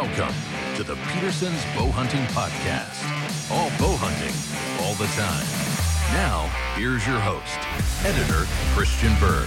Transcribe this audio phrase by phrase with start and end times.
[0.00, 0.34] Welcome
[0.76, 3.04] to the Petersen's Bow Hunting Podcast.
[3.52, 4.32] All bow hunting,
[4.80, 5.44] all the time.
[6.16, 7.60] Now, here's your host,
[8.08, 9.46] editor Christian Berg.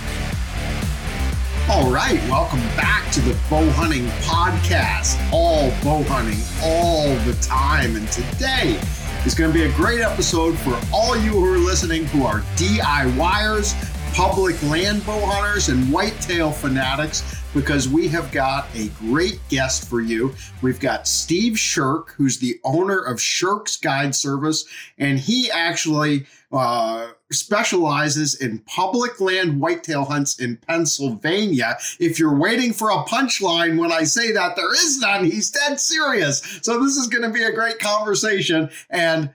[1.71, 5.17] All right, welcome back to the Bow Hunting Podcast.
[5.33, 7.95] All bow hunting, all the time.
[7.95, 8.79] And today
[9.25, 12.41] is going to be a great episode for all you who are listening who are
[12.57, 13.73] DIYers,
[14.13, 20.01] public land bow hunters, and whitetail fanatics because we have got a great guest for
[20.01, 20.33] you.
[20.61, 24.65] We've got Steve Shirk, who's the owner of Shirk's Guide Service,
[24.97, 31.77] and he actually uh, specializes in public land whitetail hunts in Pennsylvania.
[31.99, 35.25] If you're waiting for a punchline when I say that, there is none.
[35.25, 36.41] He's dead serious.
[36.61, 38.69] So this is going to be a great conversation.
[38.89, 39.31] And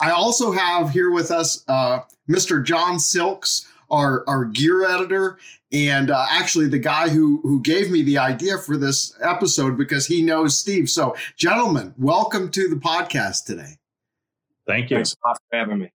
[0.00, 2.64] I also have here with us uh, Mr.
[2.64, 5.38] John Silks, our, our gear editor,
[5.72, 10.06] and uh, actually the guy who who gave me the idea for this episode because
[10.06, 10.88] he knows Steve.
[10.88, 13.78] So, gentlemen, welcome to the podcast today.
[14.66, 14.96] Thank you.
[14.96, 15.92] Thanks a lot for having me.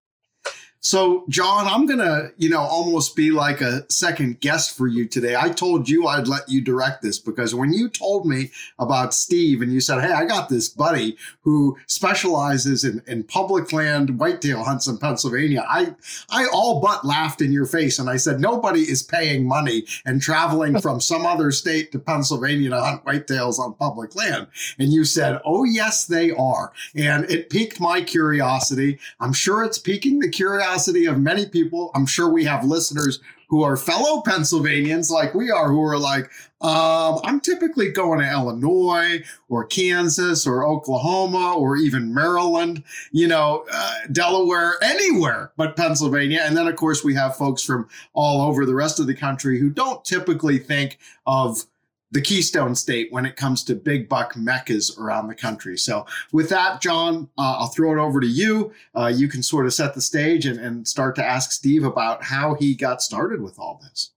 [0.86, 5.08] So, John, I'm going to, you know, almost be like a second guest for you
[5.08, 5.34] today.
[5.34, 9.62] I told you I'd let you direct this because when you told me about Steve
[9.62, 14.66] and you said, Hey, I got this buddy who specializes in, in public land whitetail
[14.66, 15.96] hunts in Pennsylvania, I,
[16.30, 17.98] I all but laughed in your face.
[17.98, 22.72] And I said, Nobody is paying money and traveling from some other state to Pennsylvania
[22.72, 24.48] to hunt whitetails on public land.
[24.78, 26.74] And you said, Oh, yes, they are.
[26.94, 29.00] And it piqued my curiosity.
[29.22, 30.73] I'm sure it's piquing the curiosity
[31.06, 31.92] of many people.
[31.96, 33.20] I'm sure we have listeners
[33.54, 38.32] who are fellow Pennsylvanians like we are, who are like, um, I'm typically going to
[38.32, 46.42] Illinois or Kansas or Oklahoma or even Maryland, you know, uh, Delaware, anywhere but Pennsylvania.
[46.44, 49.60] And then, of course, we have folks from all over the rest of the country
[49.60, 51.66] who don't typically think of
[52.14, 55.78] the Keystone State when it comes to big buck meccas around the country.
[55.78, 58.72] So, with that, John, uh, I'll throw it over to you.
[58.96, 62.24] Uh, you can sort of set the stage and, and start to ask Steve about
[62.24, 64.12] how he got started with all this.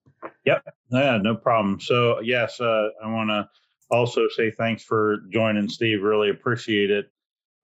[0.44, 0.62] Yep.
[0.90, 1.80] Yeah, no problem.
[1.80, 3.48] So, yes, uh, I want to
[3.90, 6.02] also say thanks for joining, Steve.
[6.02, 7.10] Really appreciate it.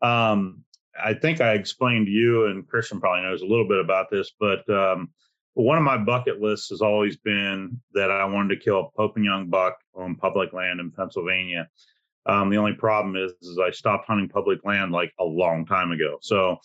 [0.01, 0.65] Um,
[0.99, 4.33] I think I explained to you, and Christian probably knows a little bit about this,
[4.41, 5.11] but um,
[5.55, 9.17] one of my bucket lists has always been that I wanted to kill a Pope
[9.17, 11.69] and Young buck on public land in Pennsylvania.
[12.25, 15.91] Um, the only problem is, is I stopped hunting public land like a long time
[15.93, 16.19] ago.
[16.23, 16.59] So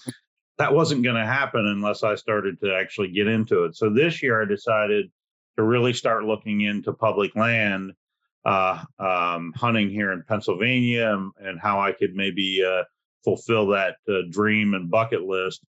[0.58, 3.76] that wasn't going to happen unless I started to actually get into it.
[3.76, 5.12] So this year I decided
[5.58, 7.94] to really start looking into public land
[8.46, 12.84] uh, um, hunting here in Pennsylvania and, and, how I could maybe uh,
[13.26, 15.66] fulfill that uh, dream and bucket list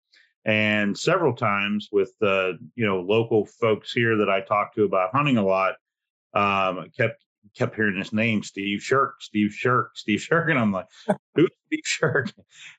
[0.44, 5.14] and several times with uh, you know local folks here that I talked to about
[5.14, 5.74] hunting a lot,
[6.34, 7.24] um, kept
[7.56, 10.86] kept hearing his name, Steve Shirk, Steve Shirk, Steve Shirk, and I'm like,
[11.34, 12.32] who's Steve Shirk?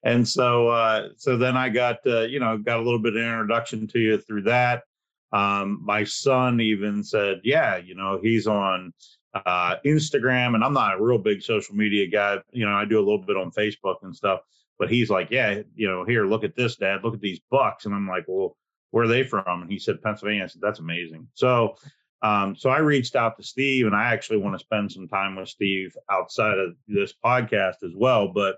[0.04, 3.22] And so uh, so then I got uh, you know got a little bit of
[3.22, 4.84] introduction to you through that.
[5.32, 8.94] Um, my son even said, yeah, you know, he's on
[9.34, 12.38] uh, Instagram, and I'm not a real big social media guy.
[12.52, 14.42] You know, I do a little bit on Facebook and stuff.
[14.78, 17.04] But he's like, yeah, you know, here, look at this, Dad.
[17.04, 17.86] Look at these bucks.
[17.86, 18.58] And I'm like, well,
[18.92, 19.62] where are they from?
[19.62, 20.44] And he said, Pennsylvania.
[20.44, 21.28] I said, that's amazing.
[21.34, 21.76] So,
[22.22, 25.36] um, so I reached out to Steve, and I actually want to spend some time
[25.36, 28.30] with Steve outside of this podcast as well.
[28.30, 28.58] But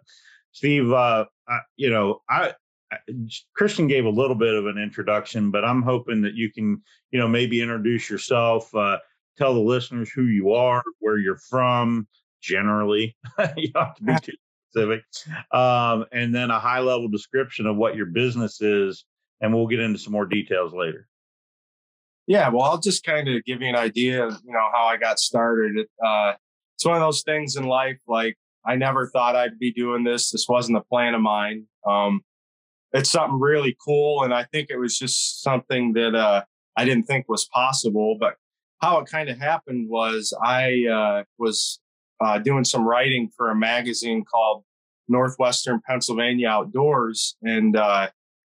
[0.52, 2.54] Steve, uh, I, you know, I,
[2.92, 2.98] I
[3.56, 7.20] Christian gave a little bit of an introduction, but I'm hoping that you can, you
[7.20, 8.98] know, maybe introduce yourself, uh,
[9.38, 12.08] tell the listeners who you are, where you're from,
[12.42, 13.18] generally.
[13.58, 14.34] you don't have to be too
[14.70, 15.04] specific,
[15.52, 19.06] um, and then a high level description of what your business is,
[19.42, 21.08] and we'll get into some more details later.
[22.28, 24.98] Yeah, well, I'll just kind of give you an idea of you know how I
[24.98, 25.88] got started.
[26.04, 26.34] Uh,
[26.76, 27.98] it's one of those things in life.
[28.08, 30.32] Like I never thought I'd be doing this.
[30.32, 31.66] This wasn't a plan of mine.
[31.88, 32.22] Um,
[32.94, 36.44] it's something really cool, and I think it was just something that uh,
[36.76, 38.18] I didn't think was possible.
[38.20, 38.36] But
[38.82, 41.80] how it kind of happened was I uh, was
[42.20, 44.64] uh, doing some writing for a magazine called
[45.08, 48.10] Northwestern Pennsylvania Outdoors, and uh,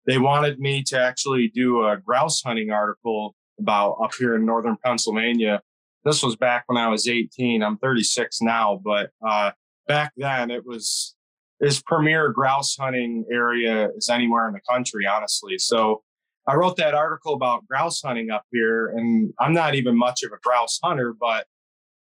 [0.07, 4.77] they wanted me to actually do a grouse hunting article about up here in northern
[4.85, 5.61] Pennsylvania.
[6.05, 7.63] This was back when I was 18.
[7.63, 9.51] I'm 36 now, but uh,
[9.87, 11.15] back then it was
[11.63, 15.59] as premier grouse hunting area as anywhere in the country, honestly.
[15.59, 16.03] So
[16.47, 20.33] I wrote that article about grouse hunting up here, and I'm not even much of
[20.33, 21.47] a grouse hunter, but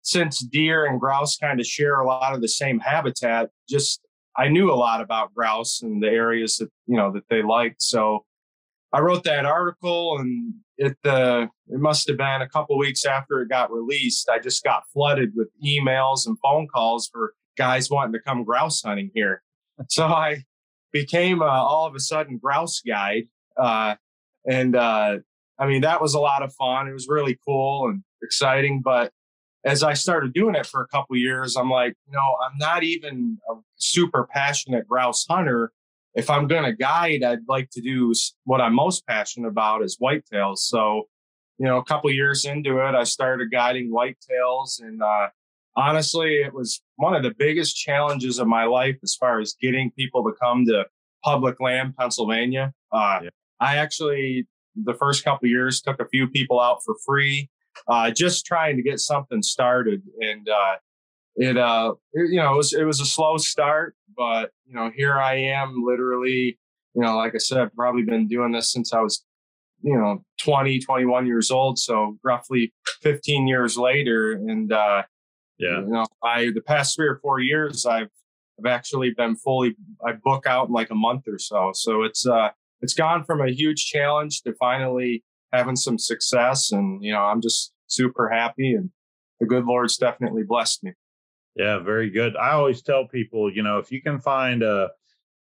[0.01, 4.04] since deer and grouse kind of share a lot of the same habitat, just
[4.37, 7.81] I knew a lot about grouse and the areas that you know that they liked.
[7.81, 8.25] So
[8.91, 13.41] I wrote that article, and it uh, it must have been a couple weeks after
[13.41, 14.29] it got released.
[14.29, 18.81] I just got flooded with emails and phone calls for guys wanting to come grouse
[18.81, 19.41] hunting here.
[19.89, 20.43] So I
[20.91, 23.23] became all of a sudden grouse guide.
[23.57, 23.95] Uh,
[24.49, 25.17] and uh,
[25.59, 26.88] I mean, that was a lot of fun.
[26.88, 28.81] It was really cool and exciting.
[28.81, 29.11] But
[29.65, 32.83] as I started doing it for a couple years, I'm like, you know, I'm not
[32.83, 35.71] even a super passionate grouse hunter.
[36.13, 38.13] If I'm going to guide, I'd like to do
[38.44, 40.59] what I'm most passionate about is whitetails.
[40.59, 41.06] So,
[41.57, 44.79] you know, a couple years into it, I started guiding whitetails.
[44.79, 45.29] And uh,
[45.75, 49.89] honestly, it was one of the biggest challenges of my life as far as getting
[49.91, 50.85] people to come to
[51.23, 52.71] public land, Pennsylvania.
[52.91, 53.29] Uh, yeah.
[53.59, 57.50] I actually, the first couple years, took a few people out for free
[57.88, 60.01] uh, just trying to get something started.
[60.19, 60.75] And uh,
[61.36, 64.92] it, uh, it, you know, it was it was a slow start, but you know,
[64.95, 66.57] here I am, literally,
[66.94, 69.24] you know, like I said, I've probably been doing this since I was,
[69.81, 71.77] you know, 20, 21 years old.
[71.77, 75.04] So roughly 15 years later, and uh,
[75.57, 78.10] yeah, you know, I the past three or four years, I've
[78.60, 79.75] I've actually been fully
[80.06, 81.72] I book out in like a month or so.
[81.74, 82.50] So it's uh
[82.81, 86.71] it's gone from a huge challenge to finally having some success.
[86.71, 88.89] And, you know, I'm just super happy and
[89.39, 90.94] the good Lord's definitely blessed me.
[91.56, 92.36] Yeah, very good.
[92.36, 94.89] I always tell people, you know, if you can find a,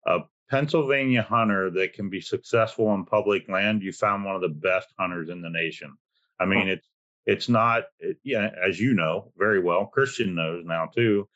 [0.06, 0.18] a
[0.50, 4.88] Pennsylvania hunter that can be successful on public land, you found one of the best
[4.98, 5.92] hunters in the nation.
[6.40, 6.88] I mean, it's
[7.24, 11.28] it's not, it, yeah, as you know very well, Christian knows now too.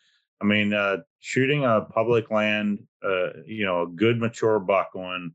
[0.43, 5.35] I mean, uh, shooting a public land, uh, you know, a good mature buck on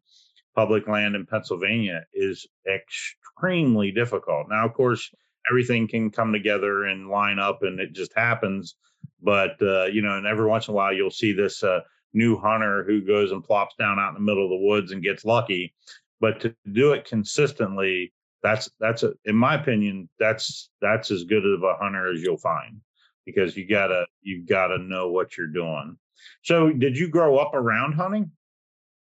[0.55, 4.47] public land in Pennsylvania is extremely difficult.
[4.49, 5.09] Now, of course,
[5.49, 8.75] everything can come together and line up and it just happens.
[9.21, 11.81] But, uh, you know, and every once in a while you'll see this uh,
[12.13, 15.03] new hunter who goes and plops down out in the middle of the woods and
[15.03, 15.73] gets lucky.
[16.19, 18.13] But to do it consistently,
[18.43, 22.37] that's that's a, in my opinion, that's that's as good of a hunter as you'll
[22.37, 22.81] find
[23.25, 25.97] because you gotta you've gotta know what you're doing.
[26.43, 28.31] So, did you grow up around hunting?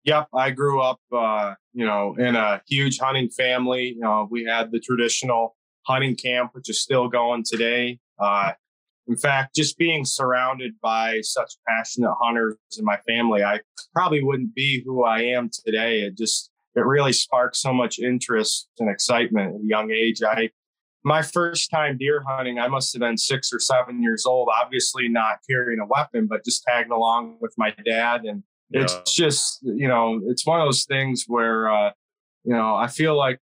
[0.04, 3.96] Yep, I grew up, uh, you know, in a huge hunting family.
[3.98, 5.56] Know, we had the traditional
[5.86, 7.98] hunting camp, which is still going today.
[8.18, 8.52] Uh,
[9.08, 13.60] in fact, just being surrounded by such passionate hunters in my family, I
[13.92, 16.02] probably wouldn't be who I am today.
[16.02, 20.22] It just it really sparked so much interest and excitement at a young age.
[20.22, 20.50] I
[21.02, 24.48] my first time deer hunting, I must have been six or seven years old.
[24.62, 29.58] Obviously, not carrying a weapon, but just tagging along with my dad and it's just,
[29.62, 31.90] you know, it's one of those things where, uh,
[32.44, 33.38] you know, I feel like,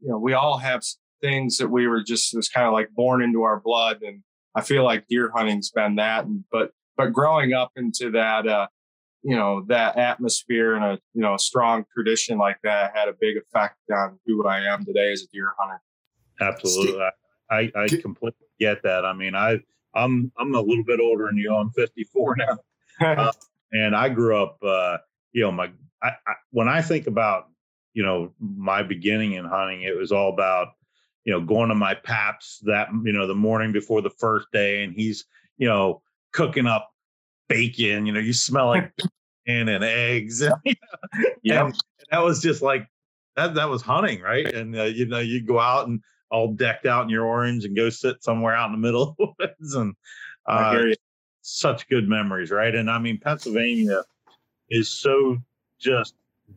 [0.00, 0.82] you know, we all have
[1.20, 4.02] things that we were just, it's kind of like born into our blood.
[4.02, 4.22] And
[4.54, 6.24] I feel like deer hunting's been that.
[6.24, 8.68] And, but, but growing up into that, uh,
[9.22, 13.14] you know, that atmosphere and a, you know, a strong tradition like that had a
[13.18, 15.80] big effect on who I am today as a deer hunter.
[16.40, 17.02] Absolutely.
[17.50, 19.04] I, I completely get that.
[19.04, 19.58] I mean, I,
[19.94, 21.54] I'm, I'm a little bit older than you.
[21.54, 22.58] I'm 54 now.
[23.00, 23.32] Uh,
[23.74, 24.98] and I grew up, uh,
[25.32, 25.70] you know, my
[26.02, 27.48] I, I, when I think about
[27.92, 30.68] you know my beginning in hunting, it was all about
[31.24, 34.84] you know going to my paps that you know the morning before the first day,
[34.84, 35.24] and he's
[35.58, 36.90] you know cooking up
[37.48, 38.06] bacon.
[38.06, 38.92] You know, you smell like
[39.46, 40.42] bacon and eggs.
[41.42, 41.74] yeah, and
[42.10, 42.86] that was just like
[43.36, 43.54] that.
[43.54, 44.46] That was hunting, right?
[44.46, 46.00] And uh, you know, you go out and
[46.30, 49.16] all decked out in your orange and go sit somewhere out in the middle of
[49.18, 49.94] the woods and.
[50.46, 50.92] Uh,
[51.44, 52.74] such good memories, right?
[52.74, 54.02] And I mean, Pennsylvania
[54.70, 55.36] is so
[55.78, 56.14] just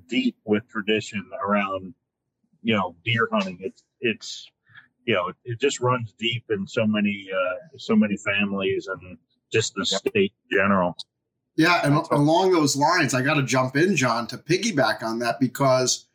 [0.08, 1.94] deep with tradition around,
[2.64, 3.58] you know, deer hunting.
[3.62, 4.50] It's it's
[5.06, 9.18] you know, it just runs deep in so many uh, so many families and
[9.52, 10.96] just the state in general.
[11.58, 15.40] Yeah, and along those lines, I got to jump in, John, to piggyback on that
[15.40, 16.06] because,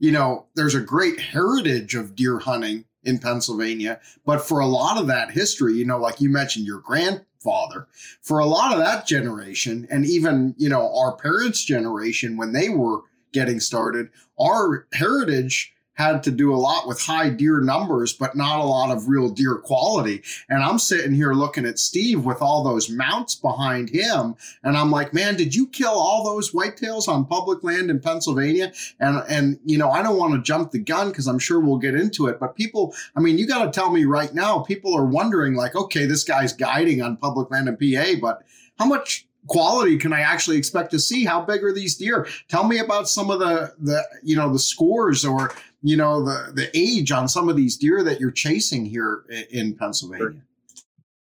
[0.00, 4.98] you know, there's a great heritage of deer hunting in Pennsylvania, but for a lot
[4.98, 7.88] of that history, you know, like you mentioned, your grandfather,
[8.20, 12.68] for a lot of that generation and even you know our parents generation when they
[12.68, 13.00] were
[13.32, 14.08] getting started
[14.40, 18.90] our heritage had to do a lot with high deer numbers, but not a lot
[18.90, 20.22] of real deer quality.
[20.48, 24.34] And I'm sitting here looking at Steve with all those mounts behind him.
[24.62, 28.72] And I'm like, man, did you kill all those whitetails on public land in Pennsylvania?
[28.98, 31.78] And, and, you know, I don't want to jump the gun because I'm sure we'll
[31.78, 34.96] get into it, but people, I mean, you got to tell me right now, people
[34.96, 38.42] are wondering like, okay, this guy's guiding on public land in PA, but
[38.78, 41.24] how much quality can I actually expect to see?
[41.24, 42.26] How big are these deer?
[42.48, 46.52] Tell me about some of the the you know the scores or you know the
[46.52, 50.42] the age on some of these deer that you're chasing here in Pennsylvania.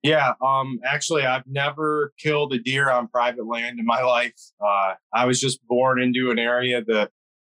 [0.06, 4.40] Yeah, um, actually, I've never killed a deer on private land in my life.
[4.64, 7.10] Uh, I was just born into an area that,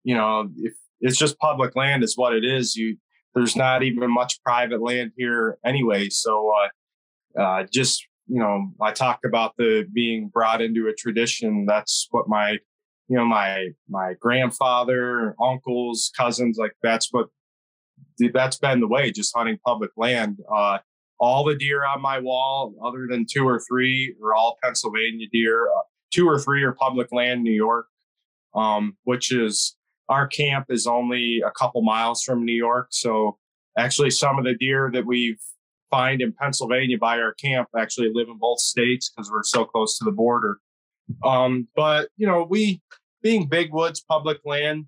[0.04, 2.76] you know, if it's just public land, is what it is.
[2.76, 2.98] You
[3.36, 6.10] there's not even much private land here anyway.
[6.10, 6.52] So,
[7.38, 11.66] uh, uh, just you know, I talked about the being brought into a tradition.
[11.66, 12.52] That's what my,
[13.08, 17.28] you know, my my grandfather, uncles, cousins, like that's what
[18.32, 19.12] that's been the way.
[19.12, 20.38] Just hunting public land.
[20.54, 20.78] Uh,
[21.20, 25.68] all the deer on my wall, other than two or three, are all Pennsylvania deer.
[25.68, 25.82] Uh,
[26.14, 27.88] two or three are public land, New York,
[28.54, 29.76] um, which is
[30.08, 32.90] our camp is only a couple miles from New York.
[32.92, 33.38] So
[33.78, 35.38] actually, some of the deer that we
[35.90, 39.98] find in Pennsylvania by our camp actually live in both states because we're so close
[39.98, 40.60] to the border.
[41.24, 42.82] Um, but you know, we
[43.22, 44.86] being big woods, public land.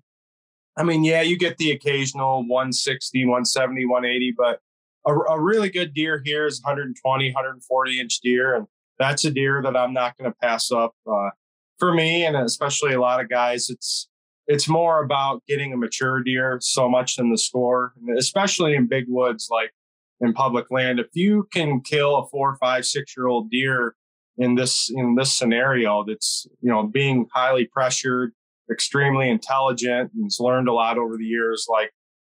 [0.76, 4.60] I mean, yeah, you get the occasional 160, 170, 180, but
[5.06, 8.54] a, a really good deer here is 120, 140 inch deer.
[8.54, 8.66] And
[8.98, 10.94] that's a deer that I'm not going to pass up.
[11.10, 11.30] Uh,
[11.78, 14.08] for me, and especially a lot of guys, it's
[14.46, 19.04] it's more about getting a mature deer so much than the score, especially in big
[19.08, 19.72] woods like
[20.22, 20.98] in public land.
[20.98, 23.94] If you can kill a four, five, six year old deer
[24.38, 28.32] in this in this scenario, that's you know being highly pressured,
[28.70, 31.92] extremely intelligent, and has learned a lot over the years, like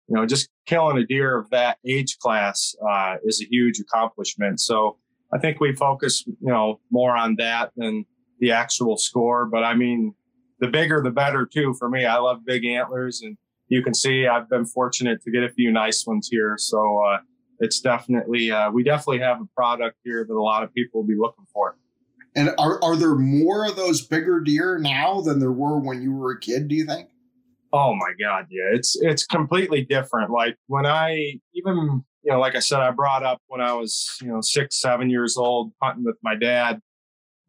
[0.07, 4.59] you know, just killing a deer of that age class uh, is a huge accomplishment.
[4.59, 4.97] So
[5.33, 8.05] I think we focus, you know, more on that than
[8.39, 9.45] the actual score.
[9.45, 10.13] But I mean,
[10.59, 12.05] the bigger the better too for me.
[12.05, 15.71] I love big antlers, and you can see I've been fortunate to get a few
[15.71, 16.55] nice ones here.
[16.57, 17.17] So uh,
[17.59, 21.07] it's definitely uh, we definitely have a product here that a lot of people will
[21.07, 21.77] be looking for.
[22.35, 26.13] And are are there more of those bigger deer now than there were when you
[26.13, 26.67] were a kid?
[26.67, 27.09] Do you think?
[27.73, 30.31] Oh my God, yeah, it's it's completely different.
[30.31, 34.17] Like when I even you know, like I said, I brought up when I was
[34.21, 36.81] you know six, seven years old hunting with my dad.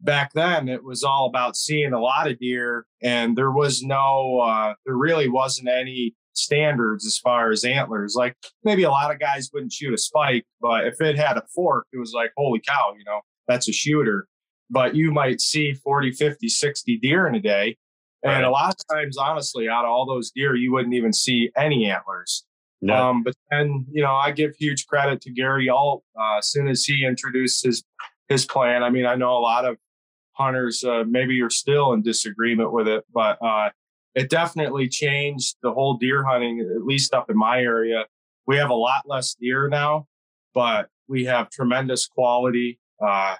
[0.01, 4.39] Back then, it was all about seeing a lot of deer, and there was no,
[4.39, 8.15] uh, there really wasn't any standards as far as antlers.
[8.15, 11.43] Like maybe a lot of guys wouldn't shoot a spike, but if it had a
[11.53, 14.27] fork, it was like, holy cow, you know, that's a shooter.
[14.69, 17.77] But you might see 40, 50, 60 deer in a day.
[18.23, 18.43] And right.
[18.43, 21.89] a lot of times, honestly, out of all those deer, you wouldn't even see any
[21.89, 22.45] antlers.
[22.81, 22.93] No.
[22.93, 26.03] Um, but then, you know, I give huge credit to Gary Alt.
[26.19, 27.83] Uh, as soon as he introduced his
[28.27, 29.77] his plan, I mean, I know a lot of
[30.33, 33.69] hunters uh, maybe you're still in disagreement with it, but uh,
[34.19, 38.03] it definitely changed the whole deer hunting, at least up in my area.
[38.47, 40.07] We have a lot less deer now,
[40.53, 42.81] but we have tremendous quality.
[43.01, 43.37] Uh,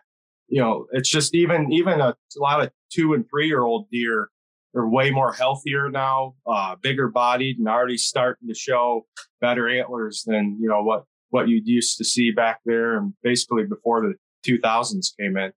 [0.47, 3.89] you know, it's just even even a, a lot of two and three year old
[3.91, 4.29] deer
[4.73, 9.05] are way more healthier now, uh, bigger bodied, and already starting to show
[9.41, 13.65] better antlers than you know what what you used to see back there, and basically
[13.65, 14.13] before the
[14.49, 15.51] 2000s came in.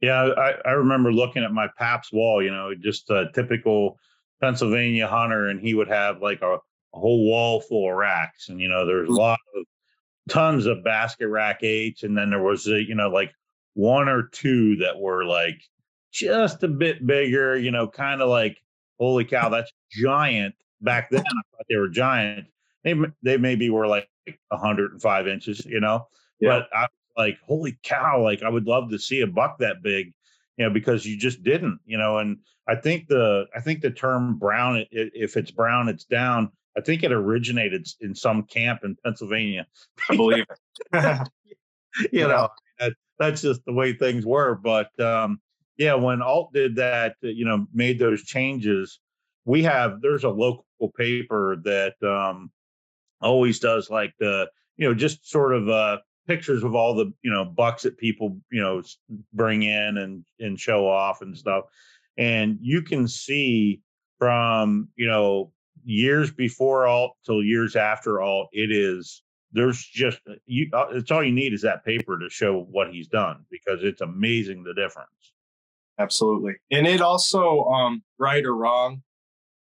[0.00, 2.42] Yeah, I, I remember looking at my Pap's wall.
[2.42, 3.98] You know, just a typical
[4.44, 6.58] Pennsylvania hunter, and he would have like a, a
[6.98, 9.16] whole wall full of racks, and you know, there's a mm.
[9.16, 9.64] lot of
[10.28, 13.32] tons of basket rack eights, and then there was a, you know like
[13.72, 15.62] one or two that were like
[16.12, 18.58] just a bit bigger, you know, kind of like
[18.98, 20.54] holy cow, that's giant.
[20.82, 22.46] Back then, I thought they were giant.
[22.82, 24.10] They they maybe were like
[24.48, 26.06] 105 inches, you know,
[26.38, 26.50] yeah.
[26.50, 29.82] but I was like holy cow, like I would love to see a buck that
[29.82, 30.12] big,
[30.56, 33.90] you know, because you just didn't, you know, and I think the I think the
[33.90, 36.50] term brown, it, if it's brown, it's down.
[36.76, 39.66] I think it originated in some camp in Pennsylvania.
[40.10, 40.44] I believe
[40.92, 41.28] it.
[42.12, 44.54] you know, that, that's just the way things were.
[44.56, 45.40] But um,
[45.76, 49.00] yeah, when Alt did that, uh, you know, made those changes,
[49.44, 50.64] we have there's a local
[50.96, 52.50] paper that um,
[53.20, 57.30] always does like the you know just sort of uh, pictures of all the you
[57.30, 58.82] know bucks that people you know
[59.32, 61.64] bring in and and show off and stuff.
[62.16, 63.80] And you can see
[64.18, 65.52] from you know
[65.84, 71.10] years before alt till years after alt it is there's just uh, you uh, it's
[71.10, 74.74] all you need is that paper to show what he's done because it's amazing the
[74.74, 75.32] difference.
[75.98, 76.54] Absolutely.
[76.70, 79.02] And it also um right or wrong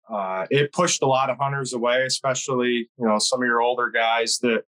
[0.09, 3.89] uh it pushed a lot of hunters away especially you know some of your older
[3.89, 4.63] guys that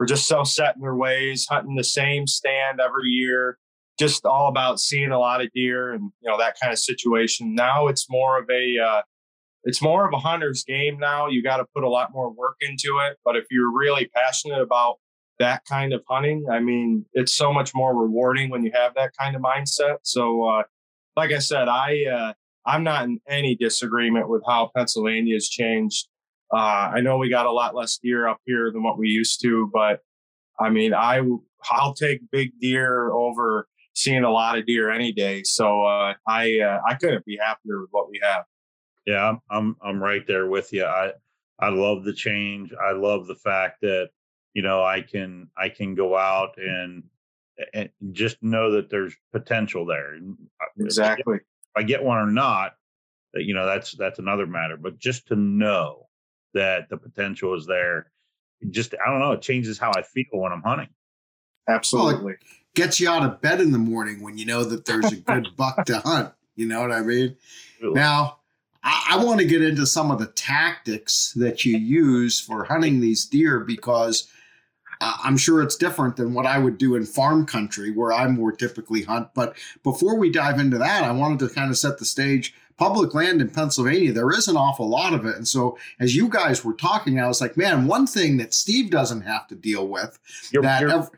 [0.00, 3.58] were just so set in their ways hunting the same stand every year
[4.00, 7.54] just all about seeing a lot of deer and you know that kind of situation.
[7.54, 9.02] Now it's more of a uh,
[9.64, 11.28] it's more of a hunter's game now.
[11.28, 13.18] You got to put a lot more work into it.
[13.24, 14.96] But if you're really passionate about
[15.38, 19.12] that kind of hunting, I mean, it's so much more rewarding when you have that
[19.18, 19.98] kind of mindset.
[20.02, 20.62] So, uh,
[21.14, 22.32] like I said, I uh,
[22.64, 26.08] I'm not in any disagreement with how Pennsylvania has changed.
[26.52, 29.40] Uh, I know we got a lot less deer up here than what we used
[29.42, 30.00] to, but
[30.58, 31.22] I mean, I
[31.70, 35.42] I'll take big deer over seeing a lot of deer any day.
[35.44, 38.44] So uh, I uh, I couldn't be happier with what we have.
[39.06, 40.84] Yeah, I'm I'm right there with you.
[40.84, 41.12] I
[41.58, 42.72] I love the change.
[42.72, 44.10] I love the fact that
[44.54, 47.04] you know I can I can go out and
[47.74, 50.18] and just know that there's potential there.
[50.78, 51.36] Exactly.
[51.36, 51.42] If
[51.76, 52.72] I get one or not,
[53.34, 54.76] you know, that's that's another matter.
[54.76, 56.08] But just to know
[56.54, 58.10] that the potential is there,
[58.70, 60.88] just I don't know, it changes how I feel when I'm hunting.
[61.68, 62.24] Absolutely.
[62.24, 62.34] Well,
[62.74, 65.48] gets you out of bed in the morning when you know that there's a good
[65.56, 66.32] buck to hunt.
[66.56, 67.36] You know what I mean?
[67.80, 67.94] Really?
[67.94, 68.38] Now,
[68.82, 73.00] I, I want to get into some of the tactics that you use for hunting
[73.00, 74.28] these deer because
[75.00, 78.52] I'm sure it's different than what I would do in farm country where I more
[78.52, 79.28] typically hunt.
[79.34, 82.54] But before we dive into that, I wanted to kind of set the stage.
[82.80, 85.36] Public land in Pennsylvania, there is an awful lot of it.
[85.36, 88.88] And so as you guys were talking, I was like, man, one thing that Steve
[88.88, 90.18] doesn't have to deal with
[90.50, 91.10] you're, that you're,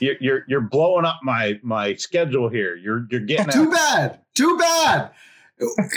[0.00, 2.74] you're, you're, you're blowing up my my schedule here.
[2.74, 4.18] You're you're getting too bad.
[4.34, 5.12] Too bad.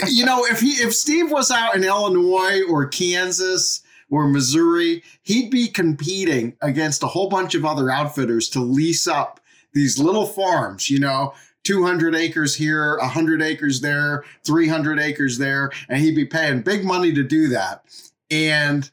[0.07, 5.49] you know, if he if Steve was out in Illinois or Kansas or Missouri, he'd
[5.49, 9.39] be competing against a whole bunch of other outfitters to lease up
[9.73, 16.01] these little farms, you know, 200 acres here, 100 acres there, 300 acres there, and
[16.01, 17.83] he'd be paying big money to do that.
[18.29, 18.89] And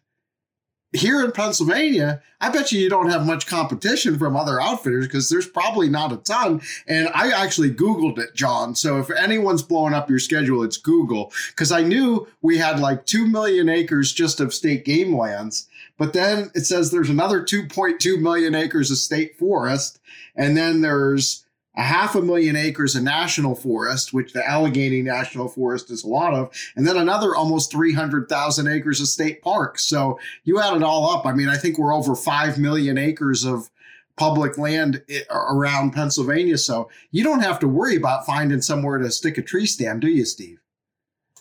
[0.93, 5.29] here in Pennsylvania, I bet you you don't have much competition from other outfitters because
[5.29, 6.63] there's probably not a ton.
[6.87, 8.75] And I actually Googled it, John.
[8.75, 11.33] So if anyone's blowing up your schedule, it's Google.
[11.51, 15.69] Because I knew we had like 2 million acres just of state game lands.
[15.99, 20.01] But then it says there's another 2.2 million acres of state forest.
[20.37, 21.45] And then there's
[21.77, 26.09] a half a million acres of national forest, which the Allegheny National Forest is a
[26.09, 29.85] lot of, and then another almost 300,000 acres of state parks.
[29.85, 31.25] So you add it all up.
[31.25, 33.71] I mean, I think we're over 5 million acres of
[34.17, 36.59] public land around Pennsylvania.
[36.59, 40.09] So you don't have to worry about finding somewhere to stick a tree stand, do
[40.09, 40.59] you, Steve?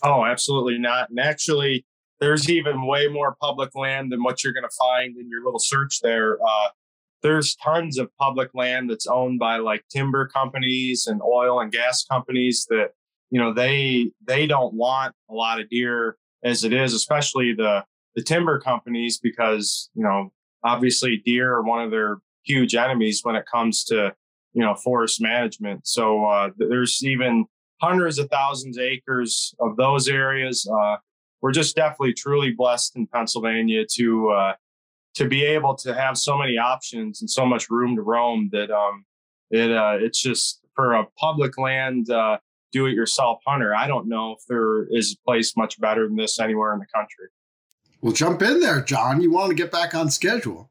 [0.02, 1.10] Oh, absolutely not.
[1.10, 1.84] And actually,
[2.20, 5.58] there's even way more public land than what you're going to find in your little
[5.58, 6.38] search there.
[6.40, 6.68] Uh,
[7.22, 12.04] there's tons of public land that's owned by like timber companies and oil and gas
[12.04, 12.90] companies that
[13.30, 17.84] you know they they don't want a lot of deer as it is especially the
[18.14, 20.32] the timber companies because you know
[20.64, 24.12] obviously deer are one of their huge enemies when it comes to
[24.54, 25.86] you know forest management.
[25.86, 27.46] So uh, there's even
[27.80, 30.68] hundreds of thousands of acres of those areas.
[30.68, 30.96] Uh,
[31.40, 34.54] we're just definitely truly blessed in pennsylvania to uh,
[35.18, 38.70] to be able to have so many options and so much room to roam that
[38.70, 39.04] um,
[39.50, 42.38] it uh, it's just for a public land uh,
[42.70, 43.74] do it yourself hunter.
[43.74, 46.86] I don't know if there is a place much better than this anywhere in the
[46.94, 47.26] country.
[48.00, 49.20] Well, jump in there, John.
[49.20, 50.70] You want to get back on schedule.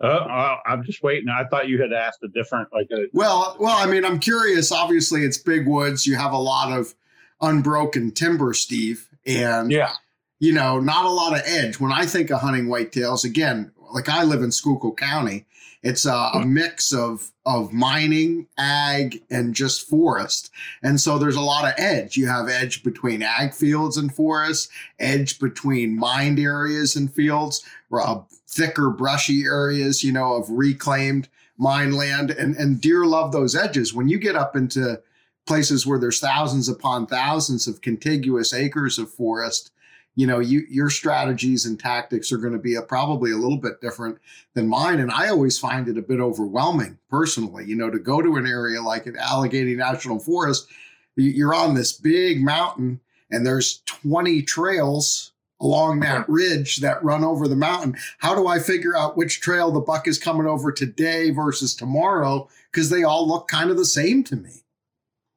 [0.00, 1.28] Uh, I'm just waiting.
[1.28, 3.08] I thought you had asked a different, like a.
[3.12, 4.72] Well, well, I mean, I'm curious.
[4.72, 6.06] Obviously, it's big woods.
[6.06, 6.94] You have a lot of
[7.42, 9.92] unbroken timber, Steve, and yeah,
[10.40, 11.78] you know, not a lot of edge.
[11.78, 15.46] When I think of hunting whitetails, again, like I live in Schuylkill County,
[15.82, 20.50] it's a, a, mix of of mining, ag, and just forest.
[20.82, 22.16] And so there's a lot of edge.
[22.16, 28.20] You have edge between ag fields and forests, edge between mined areas and fields, uh,
[28.46, 32.30] thicker, brushy areas, you know, of reclaimed mine land.
[32.30, 33.94] And, and deer love those edges.
[33.94, 35.00] When you get up into
[35.46, 39.70] places where there's thousands upon thousands of contiguous acres of forest,
[40.16, 43.56] you know you your strategies and tactics are going to be a, probably a little
[43.56, 44.18] bit different
[44.54, 47.64] than mine and i always find it a bit overwhelming personally.
[47.64, 50.68] You know to go to an area like an allegheny national forest
[51.16, 57.46] you're on this big mountain and there's 20 trails along that ridge that run over
[57.46, 57.94] the mountain.
[58.18, 62.48] How do i figure out which trail the buck is coming over today versus tomorrow?
[62.72, 64.62] Because they all look kind of the same to me.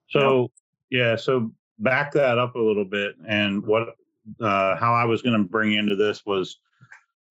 [0.10, 0.52] So
[0.90, 3.96] yeah so back that up a little bit and what
[4.42, 6.60] uh, how I was going to bring into this was,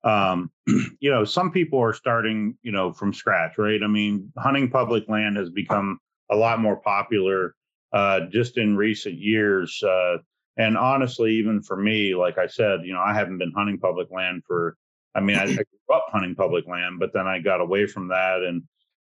[0.03, 0.51] um,
[0.99, 3.81] you know, some people are starting, you know, from scratch, right?
[3.83, 7.55] I mean, hunting public land has become a lot more popular
[7.93, 9.81] uh, just in recent years.
[9.83, 10.17] Uh,
[10.57, 14.09] and honestly, even for me, like I said, you know, I haven't been hunting public
[14.11, 14.77] land for,
[15.15, 18.09] I mean, I, I grew up hunting public land, but then I got away from
[18.09, 18.41] that.
[18.41, 18.63] And,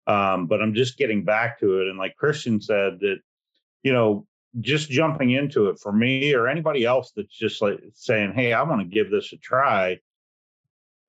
[0.07, 1.89] um, but I'm just getting back to it.
[1.89, 3.17] And like Christian said, that,
[3.83, 4.25] you know,
[4.59, 8.63] just jumping into it for me or anybody else that's just like saying, Hey, I
[8.63, 9.99] want to give this a try.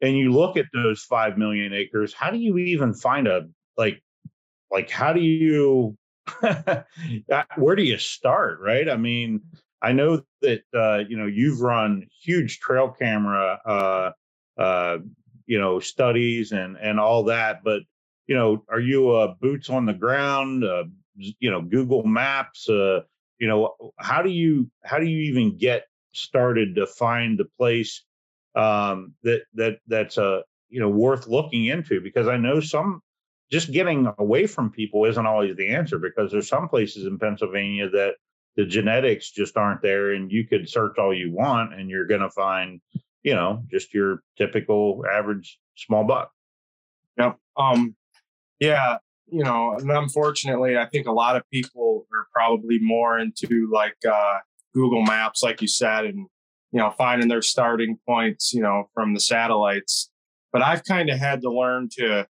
[0.00, 4.02] And you look at those 5 million acres, how do you even find a, like,
[4.70, 5.96] like, how do you,
[7.56, 8.60] where do you start?
[8.60, 8.88] Right.
[8.88, 9.40] I mean,
[9.82, 14.98] I know that, uh, you know, you've run huge trail camera, uh, uh,
[15.46, 17.80] you know, studies and, and all that, but,
[18.26, 20.84] you know, are you uh, boots on the ground, uh,
[21.16, 23.00] you know, Google Maps, uh,
[23.38, 28.04] you know how do you how do you even get started to find the place
[28.54, 32.00] um, that that that's a uh, you know worth looking into?
[32.00, 33.02] Because I know some
[33.50, 37.88] just getting away from people isn't always the answer because there's some places in Pennsylvania
[37.90, 38.14] that
[38.56, 42.20] the genetics just aren't there and you could search all you want and you're going
[42.20, 42.80] to find
[43.22, 46.30] you know just your typical average small buck.
[47.16, 47.94] Yep um
[48.60, 48.98] yeah
[49.30, 53.96] you know and unfortunately i think a lot of people are probably more into like
[54.10, 54.38] uh
[54.74, 56.26] google maps like you said and
[56.72, 60.10] you know finding their starting points you know from the satellites.
[60.52, 62.26] But i've kind of had to learn to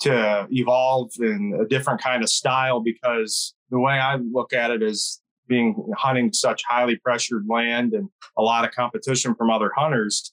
[0.00, 4.82] to evolve in a different kind of style because the way i look at it
[4.82, 10.32] is being hunting such highly pressured land and a lot of competition from other hunters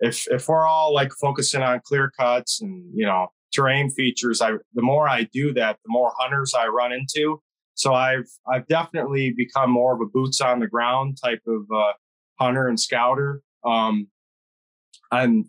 [0.00, 4.52] if if we're all like focusing on clear cuts and you know terrain features i
[4.74, 7.40] the more i do that the more hunters i run into.
[7.74, 11.92] So i've i've definitely become more of a boots on the ground type of uh,
[12.38, 13.42] hunter and scouter.
[13.64, 14.08] Um
[15.10, 15.46] and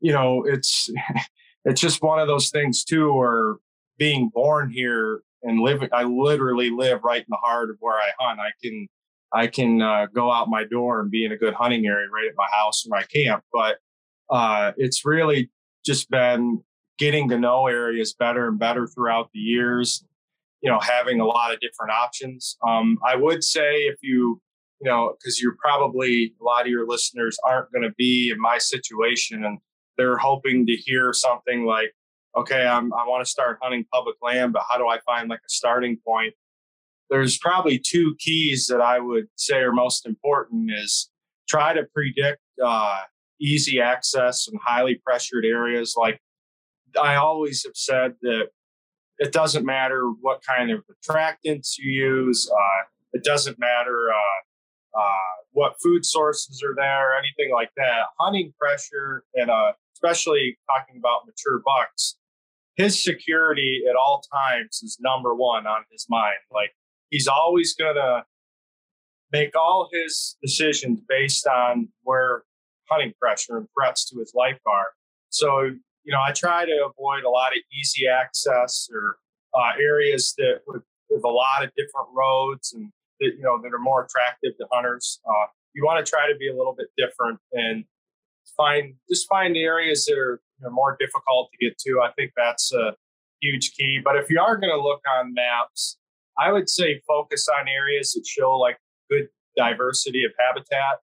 [0.00, 0.90] you know it's
[1.64, 3.56] it's just one of those things too where
[3.98, 8.10] being born here and living i literally live right in the heart of where i
[8.18, 8.40] hunt.
[8.40, 8.88] I can
[9.32, 12.28] i can uh, go out my door and be in a good hunting area right
[12.28, 13.44] at my house or my camp.
[13.52, 13.78] But
[14.30, 15.50] uh, it's really
[15.84, 16.62] just been
[16.98, 20.04] getting to know areas better and better throughout the years
[20.60, 24.40] you know having a lot of different options um, i would say if you
[24.80, 28.40] you know because you're probably a lot of your listeners aren't going to be in
[28.40, 29.58] my situation and
[29.98, 31.92] they're hoping to hear something like
[32.36, 35.40] okay, I'm, I want to start hunting public land, but how do I find like
[35.40, 36.34] a starting point?
[37.10, 41.10] There's probably two keys that I would say are most important is
[41.48, 43.00] try to predict uh,
[43.40, 45.94] easy access and highly pressured areas.
[45.96, 46.20] Like
[47.00, 48.48] I always have said that
[49.18, 52.50] it doesn't matter what kind of attractants you use.
[52.50, 58.06] Uh, it doesn't matter uh, uh, what food sources are there, anything like that.
[58.18, 62.16] Hunting pressure and uh, especially talking about mature bucks,
[62.76, 66.38] his security at all times is number one on his mind.
[66.50, 66.72] Like
[67.10, 68.24] he's always gonna
[69.30, 72.44] make all his decisions based on where
[72.90, 74.88] hunting pressure and threats to his life are.
[75.30, 75.70] So,
[76.04, 79.16] you know, I try to avoid a lot of easy access or
[79.54, 83.72] uh, areas that with, with a lot of different roads and that, you know that
[83.72, 85.20] are more attractive to hunters.
[85.26, 87.84] Uh, you want to try to be a little bit different and
[88.56, 92.00] find just find areas that are you know, more difficult to get to.
[92.02, 92.94] I think that's a
[93.40, 94.00] huge key.
[94.02, 95.98] But if you are going to look on maps,
[96.38, 98.78] I would say focus on areas that show like
[99.10, 100.98] good diversity of habitat.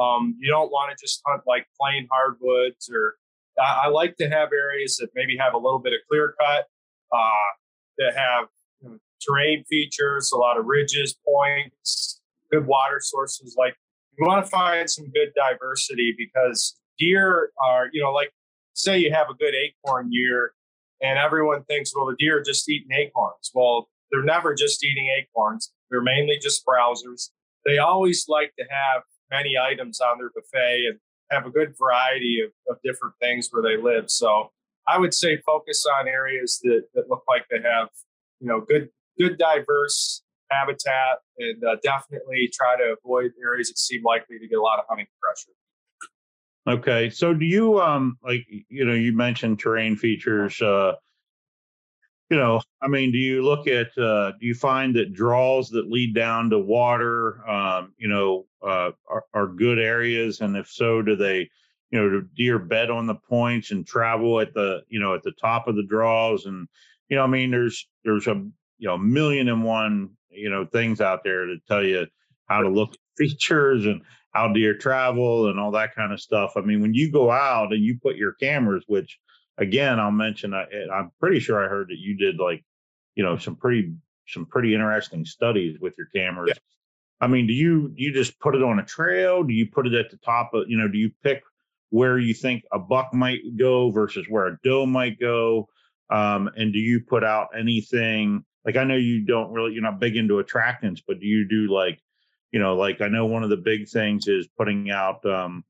[0.00, 3.16] Um, you don't want to just hunt like plain hardwoods or
[3.60, 6.66] I, I, like to have areas that maybe have a little bit of clear cut,
[7.12, 7.50] uh,
[7.98, 8.46] that have
[8.80, 12.20] you know, terrain features, a lot of ridges, points,
[12.50, 13.54] good water sources.
[13.58, 13.76] Like
[14.18, 18.32] you want to find some good diversity because deer are, you know, like
[18.74, 20.52] say you have a good acorn year
[21.00, 23.50] and everyone thinks, well, the deer are just eating acorns.
[23.54, 25.72] Well, they're never just eating acorns.
[25.90, 27.30] They're mainly just browsers.
[27.64, 30.98] They always like to have many items on their buffet and
[31.30, 34.10] have a good variety of, of different things where they live.
[34.10, 34.50] So
[34.88, 37.88] I would say focus on areas that, that look like they have,
[38.40, 38.88] you know, good,
[39.18, 44.58] good diverse habitat and uh, definitely try to avoid areas that seem likely to get
[44.58, 45.52] a lot of hunting pressure.
[46.68, 47.08] Okay.
[47.10, 50.92] So do you um like you know you mentioned terrain features uh
[52.30, 55.90] you know, I mean, do you look at uh do you find that draws that
[55.90, 60.40] lead down to water um you know uh are, are good areas?
[60.40, 61.50] And if so do they
[61.90, 65.22] you know do deer bed on the points and travel at the you know at
[65.24, 66.46] the top of the draws?
[66.46, 66.68] And
[67.08, 68.34] you know I mean there's there's a
[68.78, 72.06] you know million and one you know things out there to tell you
[72.46, 76.52] how to look at features and how deer travel and all that kind of stuff.
[76.56, 79.18] I mean, when you go out and you put your cameras, which
[79.60, 82.64] again, I'll mention, I, I'm pretty sure I heard that you did like,
[83.14, 83.94] you know, some pretty,
[84.26, 86.54] some pretty interesting studies with your cameras.
[86.54, 86.60] Yeah.
[87.20, 89.44] I mean, do you, you just put it on a trail?
[89.44, 91.42] Do you put it at the top of, you know, do you pick
[91.90, 95.68] where you think a buck might go versus where a doe might go?
[96.10, 100.00] Um, and do you put out anything like I know you don't really you're not
[100.00, 102.00] big into attractants, but do you do like
[102.52, 105.64] you know, like I know one of the big things is putting out um,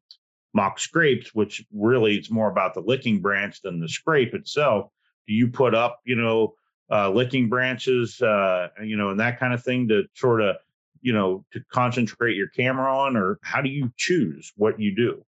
[0.52, 4.90] mock scrapes, which really it's more about the licking branch than the scrape itself.
[5.26, 6.54] Do you put up, you know,
[6.90, 10.56] uh, licking branches, uh, you know, and that kind of thing to sort of,
[11.02, 15.24] you know, to concentrate your camera on, or how do you choose what you do?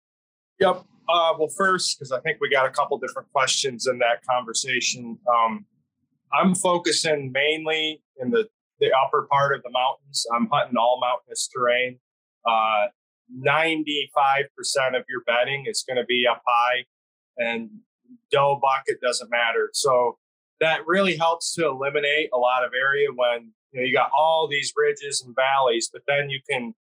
[0.58, 0.84] Yep.
[1.08, 5.18] Uh, well, first, because I think we got a couple different questions in that conversation.
[5.28, 5.66] Um,
[6.32, 10.24] I'm focusing mainly in the the upper part of the mountains.
[10.34, 11.98] I'm hunting all mountainous terrain.
[12.46, 12.86] Uh,
[13.38, 14.46] 95%
[14.96, 16.84] of your bedding is going to be up high
[17.38, 17.70] and
[18.30, 19.70] doe bucket doesn't matter.
[19.72, 20.18] So
[20.60, 24.48] that really helps to eliminate a lot of area when you know you got all
[24.48, 26.74] these ridges and valleys, but then you can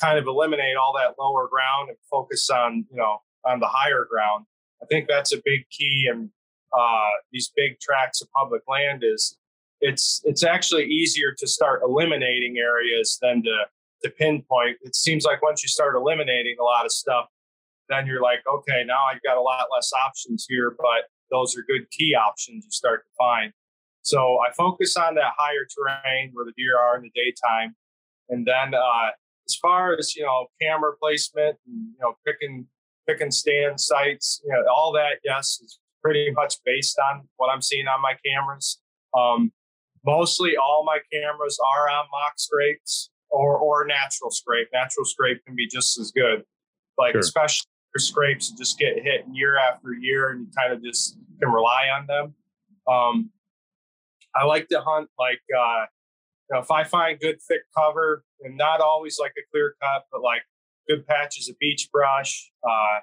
[0.00, 4.06] kind of eliminate all that lower ground and focus on you know on the higher
[4.10, 4.46] ground.
[4.82, 6.30] I think that's a big key in
[6.76, 9.36] uh, these big tracts of public land is
[9.80, 13.64] it's it's actually easier to start eliminating areas than to
[14.02, 14.78] to pinpoint.
[14.82, 17.26] It seems like once you start eliminating a lot of stuff,
[17.88, 21.62] then you're like, okay, now I've got a lot less options here, but those are
[21.62, 23.52] good key options you start to find.
[24.02, 27.74] So I focus on that higher terrain where the deer are in the daytime,
[28.28, 29.10] and then uh,
[29.46, 32.66] as far as you know, camera placement, and, you know, picking
[33.06, 37.62] picking stand sites, you know, all that, yes, is pretty much based on what I'm
[37.62, 38.80] seeing on my cameras.
[39.18, 39.52] Um,
[40.04, 44.68] mostly all my cameras are on mock scrapes or or natural scrape.
[44.72, 46.44] Natural scrape can be just as good.
[46.98, 47.20] Like sure.
[47.20, 47.66] especially
[47.96, 52.06] scrapes just get hit year after year and you kind of just can rely on
[52.06, 52.34] them.
[52.86, 53.30] Um,
[54.34, 55.86] I like to hunt like uh,
[56.48, 60.04] you know, if I find good thick cover and not always like a clear cut,
[60.12, 60.42] but like
[60.88, 62.50] good patches of beech brush.
[62.68, 63.00] Uh,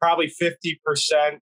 [0.00, 0.78] probably 50%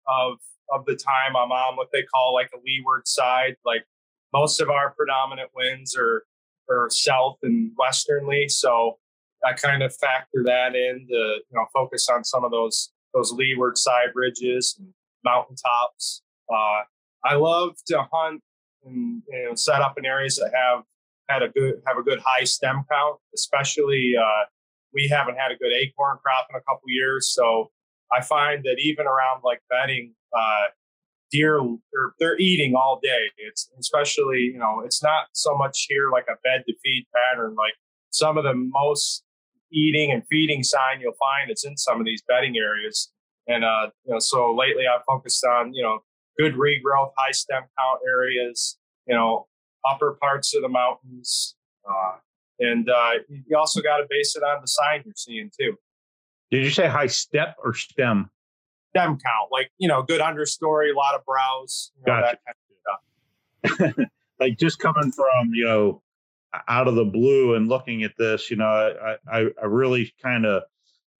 [0.07, 0.37] of
[0.71, 3.55] of the time I'm on what they call like a leeward side.
[3.65, 3.85] Like
[4.33, 6.23] most of our predominant winds are
[6.69, 8.47] are south and westernly.
[8.49, 8.97] So
[9.45, 13.31] I kind of factor that in to you know focus on some of those those
[13.31, 14.89] leeward side ridges and
[15.23, 16.21] mountaintops.
[16.51, 16.83] Uh,
[17.23, 18.41] I love to hunt
[18.85, 20.83] and you know, set up in areas that have
[21.27, 23.19] had a good have a good high stem count.
[23.33, 24.45] Especially uh,
[24.93, 27.71] we haven't had a good acorn crop in a couple years, so
[28.11, 30.65] I find that even around like bedding, uh,
[31.31, 33.31] deer are, they're eating all day.
[33.37, 37.55] It's especially you know it's not so much here like a bed to feed pattern.
[37.57, 37.73] Like
[38.11, 39.23] some of the most
[39.71, 43.11] eating and feeding sign you'll find it's in some of these bedding areas.
[43.47, 45.99] And uh, you know, so lately I've focused on you know
[46.37, 48.77] good regrowth, high stem count areas.
[49.07, 49.47] You know,
[49.87, 51.55] upper parts of the mountains.
[51.87, 52.17] Uh,
[52.59, 55.75] and uh, you also got to base it on the sign you're seeing too.
[56.51, 58.29] Did you say high step or stem?
[58.95, 62.37] Stem count, like you know, good understory, a lot of browse, you know, gotcha.
[62.43, 64.07] that kind of stuff.
[64.39, 66.01] like just coming from you know
[66.67, 70.45] out of the blue and looking at this, you know, I I, I really kind
[70.45, 70.63] of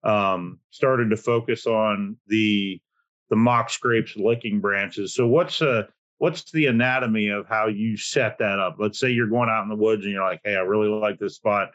[0.04, 2.80] um, started to focus on the
[3.28, 5.14] the mock scrapes licking branches.
[5.14, 5.82] So what's uh
[6.18, 8.76] what's the anatomy of how you set that up?
[8.78, 11.18] Let's say you're going out in the woods and you're like, hey, I really like
[11.18, 11.72] this spot.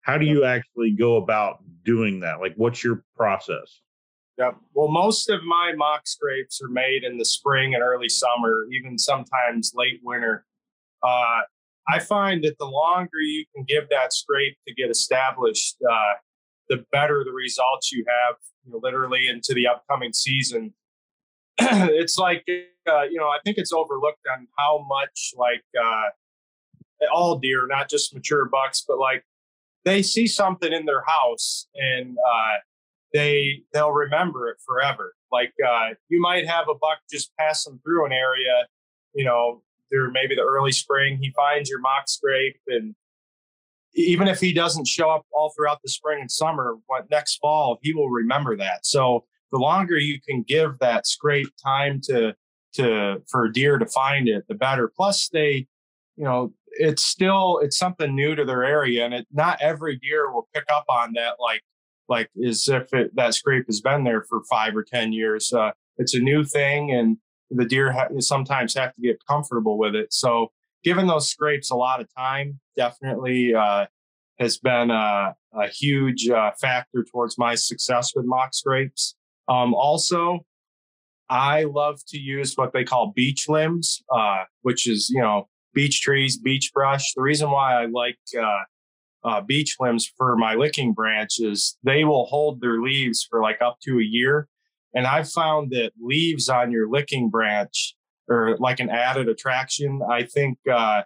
[0.00, 2.40] How do you actually go about doing that?
[2.40, 3.80] Like, what's your process?
[4.38, 4.56] Yep.
[4.74, 8.98] Well, most of my mock scrapes are made in the spring and early summer, even
[8.98, 10.44] sometimes late winter.
[11.02, 11.42] Uh,
[11.88, 16.14] I find that the longer you can give that scrape to get established, uh,
[16.68, 20.72] the better the results you have, you know, literally into the upcoming season.
[21.58, 22.44] it's like,
[22.88, 27.88] uh, you know, I think it's overlooked on how much like uh, all deer, not
[27.88, 29.24] just mature bucks, but like
[29.84, 32.56] they see something in their house and uh,
[33.14, 35.14] they they'll remember it forever.
[35.32, 38.66] Like uh, you might have a buck just passing through an area,
[39.14, 41.18] you know, through maybe the early spring.
[41.22, 42.94] He finds your mock scrape, and
[43.94, 47.78] even if he doesn't show up all throughout the spring and summer, what next fall
[47.82, 48.84] he will remember that.
[48.84, 52.34] So the longer you can give that scrape time to
[52.74, 54.90] to for a deer to find it, the better.
[54.94, 55.68] Plus, they,
[56.16, 60.32] you know, it's still it's something new to their area, and it not every deer
[60.32, 61.62] will pick up on that like
[62.08, 65.52] like as if it, that scrape has been there for five or ten years.
[65.52, 67.16] Uh, it's a new thing, and
[67.50, 70.12] the deer ha- sometimes have to get comfortable with it.
[70.12, 73.86] So, giving those scrapes a lot of time definitely uh,
[74.38, 79.14] has been a, a huge uh, factor towards my success with mock scrapes.
[79.48, 80.40] Um, also,
[81.28, 86.00] I love to use what they call beech limbs, uh, which is, you know, beech
[86.00, 87.14] trees, beech brush.
[87.14, 88.18] The reason why I like
[89.24, 93.78] uh, beech limbs for my licking branches, they will hold their leaves for like up
[93.82, 94.48] to a year.
[94.94, 97.96] And I've found that leaves on your licking branch
[98.30, 100.00] are like an added attraction.
[100.08, 101.02] I think uh,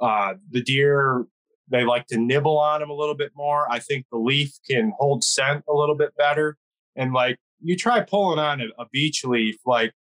[0.00, 1.26] uh, the deer,
[1.70, 3.70] they like to nibble on them a little bit more.
[3.70, 6.56] I think the leaf can hold scent a little bit better.
[6.96, 9.92] And like you try pulling on a, a beech leaf, like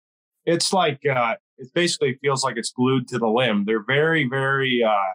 [0.45, 3.65] it's like uh, it basically feels like it's glued to the limb.
[3.65, 5.13] They're very, very uh,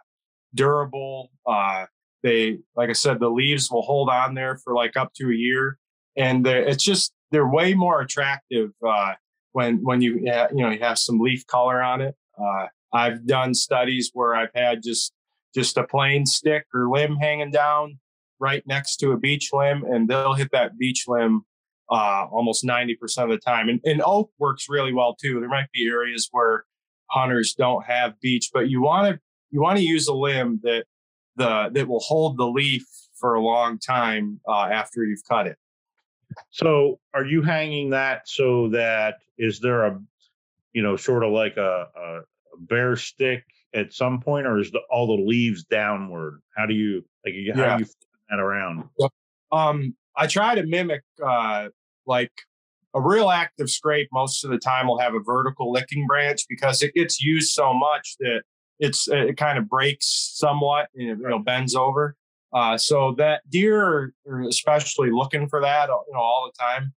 [0.53, 1.31] durable.
[1.45, 1.85] Uh,
[2.25, 5.35] they, like I said, the leaves will hold on there for like up to a
[5.35, 5.77] year,
[6.17, 9.13] and it's just they're way more attractive uh,
[9.51, 12.15] when when you you know you have some leaf color on it.
[12.37, 15.13] Uh, I've done studies where I've had just
[15.53, 17.99] just a plain stick or limb hanging down
[18.39, 21.45] right next to a beech limb, and they'll hit that beech limb
[21.91, 23.69] uh, almost 90% of the time.
[23.69, 25.39] And, and, oak works really well too.
[25.39, 26.65] There might be areas where
[27.11, 29.19] hunters don't have beech, but you want to
[29.51, 30.85] you want to use a limb that
[31.35, 35.57] the that will hold the leaf for a long time uh, after you've cut it.
[36.49, 39.99] So, are you hanging that so that is there a,
[40.73, 42.19] you know, sort of like a, a,
[42.59, 43.43] bare stick
[43.73, 46.41] at some point, or is the, all the leaves downward?
[46.55, 47.35] How do you like?
[47.53, 47.77] How yeah.
[47.77, 48.83] do you flip that around?
[49.51, 51.69] Um, I try to mimic uh,
[52.05, 52.31] like
[52.93, 54.07] a real active scrape.
[54.11, 57.73] Most of the time, will have a vertical licking branch because it gets used so
[57.73, 58.43] much that
[58.79, 62.15] it's it kind of breaks somewhat and it you know bends over.
[62.53, 66.93] Uh, so that deer are especially looking for that, you know, all the time.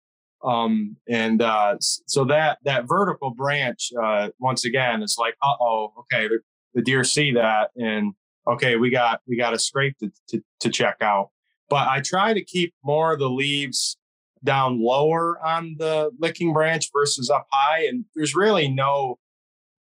[0.45, 5.95] Um, and uh, so that that vertical branch, uh, once again, is like, uh oh,
[6.01, 6.41] okay, the,
[6.75, 8.13] the, deer see that, and
[8.47, 11.31] okay, we got we got a scrape to, to, to check out.
[11.71, 13.97] But I try to keep more of the leaves
[14.45, 19.19] down lower on the licking branch versus up high, and there's really no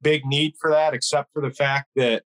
[0.01, 2.23] big need for that, except for the fact that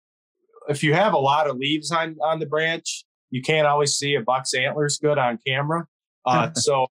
[0.68, 4.14] if you have a lot of leaves on on the branch, you can't always see
[4.14, 5.86] a buck's antlers good on camera.
[6.24, 6.86] Uh, so,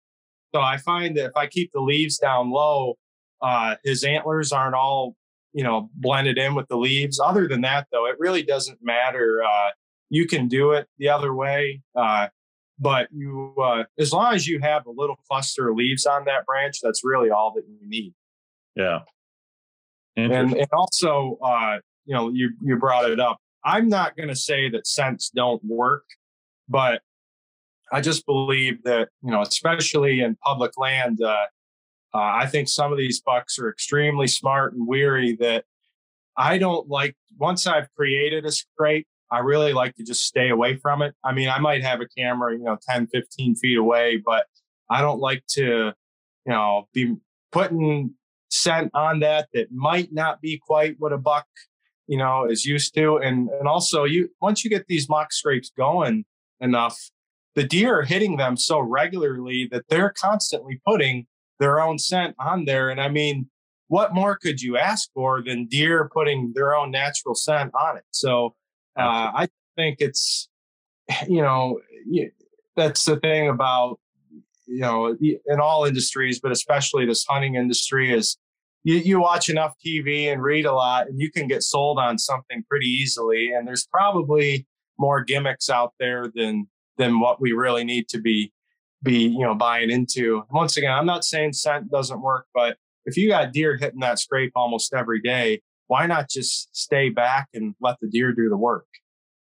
[0.55, 2.95] so I find that if I keep the leaves down low,
[3.43, 5.17] uh, his antlers aren't all
[5.53, 7.19] you know blended in with the leaves.
[7.19, 9.43] Other than that, though, it really doesn't matter.
[9.43, 9.71] Uh,
[10.11, 12.29] you can do it the other way, uh,
[12.79, 16.47] but you uh, as long as you have a little cluster of leaves on that
[16.47, 18.15] branch, that's really all that you need.
[18.77, 19.01] Yeah,
[20.17, 23.39] and and also uh, you know you you brought it up.
[23.65, 26.05] I'm not going to say that scents don't work.
[26.69, 27.03] But
[27.93, 31.47] I just believe that, you know, especially in public land, uh,
[32.15, 35.65] uh, I think some of these bucks are extremely smart and weary that
[36.37, 37.15] I don't like.
[37.39, 41.15] Once I've created a scrape, I really like to just stay away from it.
[41.25, 44.47] I mean, I might have a camera, you know, 10, 15 feet away, but
[44.89, 47.17] I don't like to, you know, be
[47.53, 48.15] putting
[48.61, 51.47] scent on that that might not be quite what a buck,
[52.07, 53.17] you know, is used to.
[53.19, 56.25] And and also you once you get these mock scrapes going,
[56.61, 56.99] enough,
[57.55, 61.27] the deer are hitting them so regularly that they're constantly putting
[61.59, 62.91] their own scent on there.
[62.91, 63.49] And I mean,
[63.89, 68.05] what more could you ask for than deer putting their own natural scent on it?
[68.11, 68.55] So
[68.99, 70.49] uh, I think it's,
[71.29, 71.81] you know,
[72.77, 73.99] that's the thing about,
[74.67, 78.37] you know, in all industries, but especially this hunting industry is
[78.87, 82.19] you, you watch enough TV and read a lot and you can get sold on
[82.19, 83.53] something pretty easily.
[83.53, 84.65] And there's probably
[84.97, 88.53] more gimmicks out there than than what we really need to be
[89.03, 90.45] be you know buying into.
[90.53, 94.21] Once again, I'm not saying scent doesn't work, but if you got deer hitting that
[94.21, 98.57] scrape almost every day, why not just stay back and let the deer do the
[98.57, 98.87] work?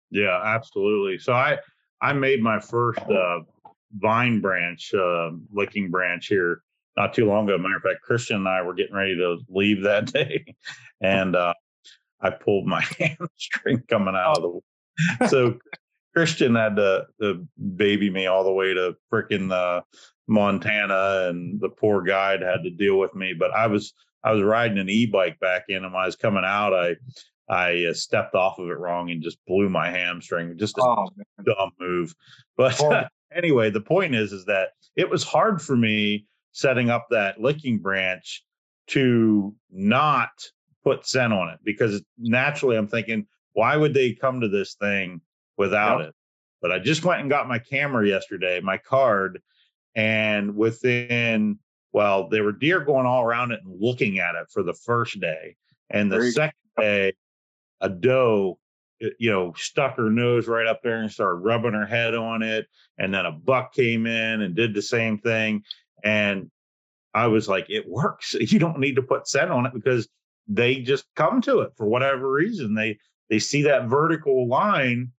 [0.09, 1.19] Yeah, absolutely.
[1.19, 1.57] So I
[2.01, 3.39] I made my first uh,
[3.93, 6.63] vine branch uh, licking branch here
[6.97, 7.57] not too long ago.
[7.57, 10.55] Matter of fact, Christian and I were getting ready to leave that day,
[11.01, 11.53] and uh,
[12.21, 14.59] I pulled my hamstring coming out of the
[15.29, 15.57] so
[16.13, 19.81] Christian had to, to, baby me all the way to freaking uh,
[20.27, 23.33] Montana, and the poor guide had to deal with me.
[23.33, 26.43] But I was I was riding an e-bike back in, and when I was coming
[26.45, 26.95] out, I
[27.49, 30.57] I uh, stepped off of it wrong and just blew my hamstring.
[30.57, 31.09] Just a oh,
[31.43, 32.13] dumb move.
[32.57, 33.03] But oh.
[33.35, 37.79] anyway, the point is, is that it was hard for me setting up that licking
[37.79, 38.43] branch
[38.87, 40.31] to not
[40.83, 45.21] put scent on it because naturally I'm thinking, why would they come to this thing
[45.57, 46.09] without yep.
[46.09, 46.15] it?
[46.61, 49.41] But I just went and got my camera yesterday, my card,
[49.95, 51.59] and within
[51.93, 55.19] well, there were deer going all around it and looking at it for the first
[55.19, 55.55] day,
[55.89, 57.13] and the Very second day,
[57.81, 58.57] a doe,
[59.19, 62.67] you know, stuck her nose right up there and started rubbing her head on it,
[62.97, 65.63] and then a buck came in and did the same thing,
[66.03, 66.49] and
[67.13, 68.35] I was like, it works.
[68.39, 70.07] You don't need to put scent on it because
[70.47, 72.75] they just come to it for whatever reason.
[72.75, 72.97] They
[73.29, 75.11] they see that vertical line.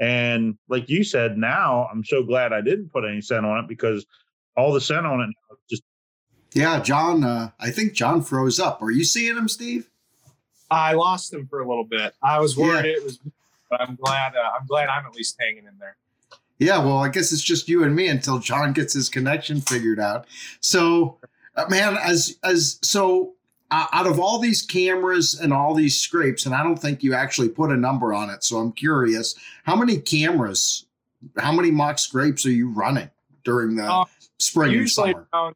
[0.00, 3.68] And like you said, now I'm so glad I didn't put any scent on it
[3.68, 4.06] because
[4.56, 5.30] all the scent on it
[5.68, 5.82] just.
[6.54, 8.80] Yeah, John, uh, I think John froze up.
[8.80, 9.90] Are you seeing him, Steve?
[10.70, 12.14] I lost him for a little bit.
[12.22, 12.96] I was worried yeah.
[12.96, 13.18] it was,
[13.70, 14.34] but I'm glad.
[14.34, 15.96] Uh, I'm glad I'm at least hanging in there.
[16.58, 20.00] Yeah, well, I guess it's just you and me until John gets his connection figured
[20.00, 20.26] out.
[20.60, 21.18] So,
[21.56, 23.34] uh, man, as as so
[23.70, 27.14] uh, out of all these cameras and all these scrapes, and I don't think you
[27.14, 30.86] actually put a number on it, so I'm curious, how many cameras,
[31.36, 33.10] how many mock scrapes are you running
[33.44, 34.04] during the uh,
[34.38, 35.28] spring and summer?
[35.32, 35.54] Around,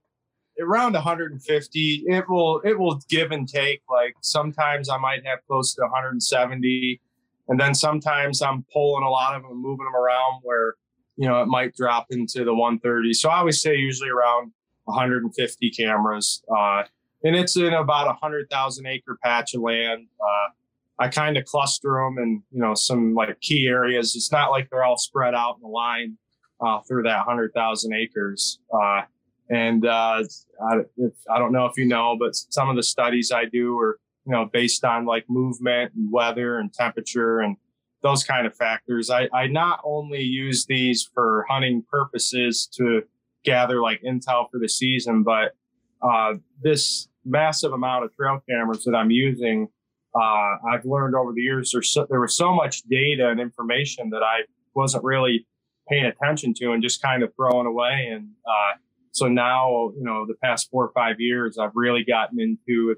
[0.61, 2.05] around 150.
[2.07, 3.83] It will it will give and take.
[3.91, 7.01] Like sometimes I might have close to 170,
[7.49, 10.75] and then sometimes I'm pulling a lot of them, moving them around where
[11.23, 13.15] you know it might drop into the 130.
[13.15, 14.51] So I always say usually around
[14.87, 16.43] 150 cameras.
[16.51, 16.83] Uh,
[17.23, 20.09] and it's in about a hundred thousand acre patch of land.
[20.21, 20.51] Uh,
[20.99, 24.17] I kind of cluster them in you know some like key areas.
[24.17, 26.19] It's not like they're all spread out in a line
[26.61, 28.59] uh, through that hundred thousand acres.
[28.75, 29.03] Uh,
[29.49, 30.25] and uh,
[30.69, 33.79] I, if, I don't know if you know, but some of the studies I do
[33.79, 37.57] are you know based on like movement and weather and temperature and
[38.03, 39.11] those kind of factors.
[39.11, 43.03] I, I not only use these for hunting purposes to
[43.45, 45.55] gather like intel for the season, but
[46.03, 49.69] uh, this massive amount of trail cameras that I'm using,
[50.15, 54.11] uh, I've learned over the years there's so, there was so much data and information
[54.11, 54.43] that I
[54.75, 55.47] wasn't really
[55.89, 58.09] paying attention to and just kind of throwing away.
[58.13, 58.79] And uh,
[59.13, 62.97] so now, you know, the past four or five years, I've really gotten into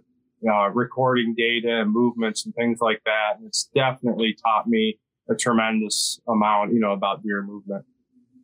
[0.48, 3.38] uh, recording data and movements and things like that.
[3.38, 7.84] And it's definitely taught me a tremendous amount, you know, about deer movement.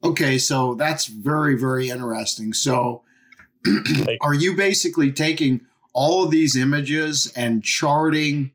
[0.02, 2.52] Okay, so that's very, very interesting.
[2.54, 3.02] So,
[4.22, 5.60] are you basically taking
[5.92, 8.52] all of these images and charting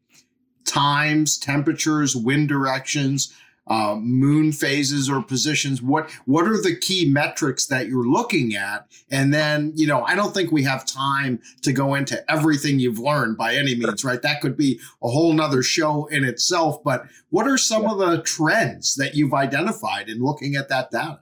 [0.65, 3.33] times, temperatures, wind directions,
[3.67, 8.87] uh, moon phases or positions what what are the key metrics that you're looking at
[9.09, 12.99] and then you know i don't think we have time to go into everything you've
[12.99, 17.05] learned by any means right that could be a whole nother show in itself but
[17.29, 17.91] what are some yeah.
[17.91, 21.19] of the trends that you've identified in looking at that data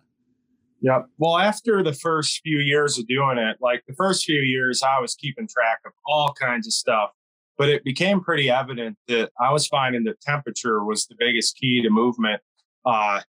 [0.83, 1.03] yeah.
[1.17, 4.99] Well, after the first few years of doing it, like the first few years, I
[4.99, 7.11] was keeping track of all kinds of stuff
[7.57, 11.81] but it became pretty evident that I was finding that temperature was the biggest key
[11.81, 12.41] to movement.
[12.85, 13.21] Uh,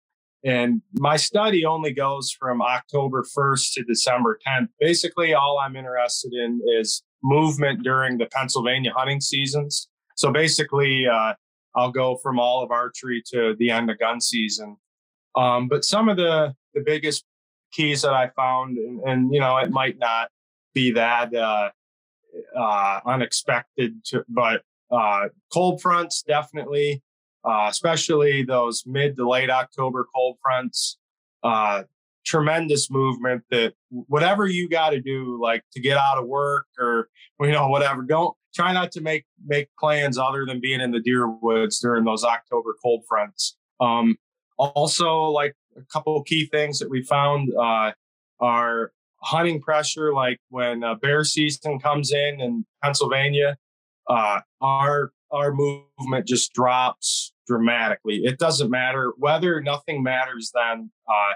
[0.45, 4.69] and my study only goes from October 1st to December 10th.
[4.79, 9.89] Basically, all I'm interested in is movement during the Pennsylvania hunting seasons.
[10.17, 11.35] So basically, uh,
[11.75, 14.77] I'll go from all of archery to the end of gun season.
[15.35, 17.25] Um, but some of the the biggest
[17.73, 20.29] keys that I found, and, and you know, it might not
[20.75, 21.71] be that uh,
[22.57, 27.03] uh, unexpected, to, but uh, cold fronts definitely,
[27.45, 30.99] uh, especially those mid to late October cold fronts.
[31.43, 31.83] Uh,
[32.25, 37.09] tremendous movement that whatever you got to do, like to get out of work or
[37.41, 41.01] you know whatever, don't try not to make make plans other than being in the
[41.01, 43.57] deer woods during those October cold fronts.
[43.81, 44.17] Um,
[44.59, 47.93] also, like a couple key things that we found uh,
[48.41, 48.93] are
[49.25, 53.57] hunting pressure, like when uh, bear season comes in in Pennsylvania,
[54.09, 58.21] uh, our our movement just drops dramatically.
[58.25, 60.91] It doesn't matter whether nothing matters then.
[61.09, 61.35] Uh,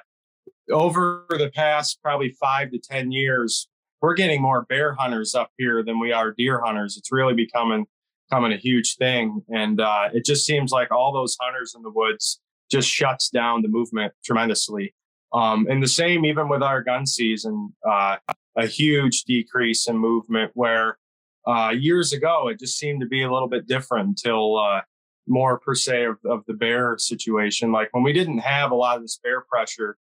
[0.73, 3.69] over the past probably five to ten years,
[4.01, 6.97] we're getting more bear hunters up here than we are deer hunters.
[6.97, 7.87] It's really becoming
[8.29, 11.91] becoming a huge thing, and uh, it just seems like all those hunters in the
[11.91, 14.95] woods just shuts down the movement tremendously.
[15.33, 18.17] Um, and the same even with our gun season, uh,
[18.57, 20.99] a huge decrease in movement where
[21.47, 24.81] uh, years ago it just seemed to be a little bit different until uh,
[25.27, 27.73] more per se of, of, the bear situation.
[27.73, 29.97] Like when we didn't have a lot of this bear pressure,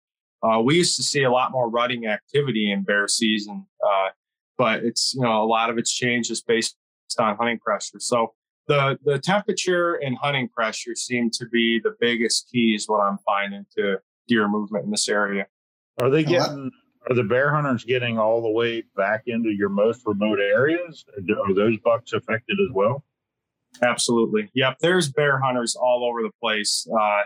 [0.44, 3.66] uh, we used to see a lot more rutting activity in bear season.
[3.86, 4.10] Uh,
[4.58, 6.76] but it's you know a lot of it's changed just based
[7.20, 8.00] on hunting pressure.
[8.00, 8.34] So
[8.68, 12.86] the the temperature and hunting pressure seem to be the biggest keys.
[12.88, 13.98] What I'm finding to
[14.28, 15.48] deer movement in this area.
[16.02, 16.72] Are they getting?
[17.10, 21.04] Are the bear hunters getting all the way back into your most remote areas?
[21.18, 23.04] Are those bucks affected as well?
[23.82, 24.50] Absolutely.
[24.54, 24.78] Yep.
[24.80, 26.88] There's bear hunters all over the place.
[27.00, 27.24] Uh,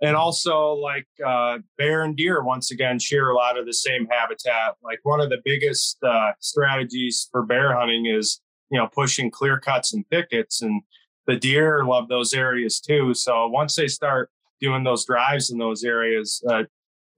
[0.00, 4.06] and also, like uh, bear and deer, once again, share a lot of the same
[4.08, 4.76] habitat.
[4.82, 8.40] Like one of the biggest uh, strategies for bear hunting is,
[8.70, 10.62] you know, pushing clear cuts and thickets.
[10.62, 10.82] And
[11.26, 13.12] the deer love those areas too.
[13.12, 14.30] So once they start
[14.60, 16.64] doing those drives in those areas, uh,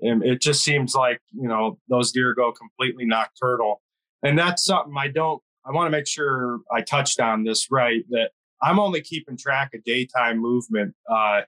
[0.01, 3.81] and it just seems like you know those deer go completely nocturnal,
[4.23, 5.43] and that's something I don't.
[5.65, 8.05] I want to make sure I touched on this right.
[8.11, 8.31] That
[8.63, 10.95] I'm only keeping track of daytime movement.
[11.09, 11.43] Uh,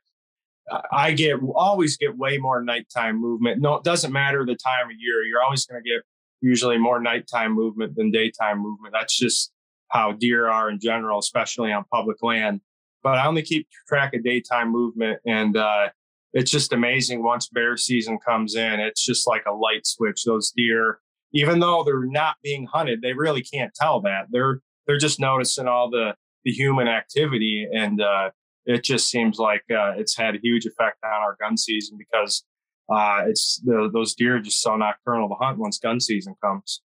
[0.90, 3.60] I get always get way more nighttime movement.
[3.60, 5.22] No, it doesn't matter the time of year.
[5.22, 6.02] You're always going to get
[6.40, 8.94] usually more nighttime movement than daytime movement.
[8.98, 9.52] That's just
[9.88, 12.60] how deer are in general, especially on public land
[13.02, 15.20] but I only keep track of daytime movement.
[15.26, 15.88] And uh,
[16.32, 20.24] it's just amazing once bear season comes in, it's just like a light switch.
[20.24, 21.00] Those deer,
[21.32, 24.26] even though they're not being hunted, they really can't tell that.
[24.30, 28.30] They're they're just noticing all the the human activity, and uh,
[28.66, 32.44] it just seems like uh, it's had a huge effect on our gun season because
[32.88, 36.82] uh, it's the, those deer are just so nocturnal to hunt once gun season comes.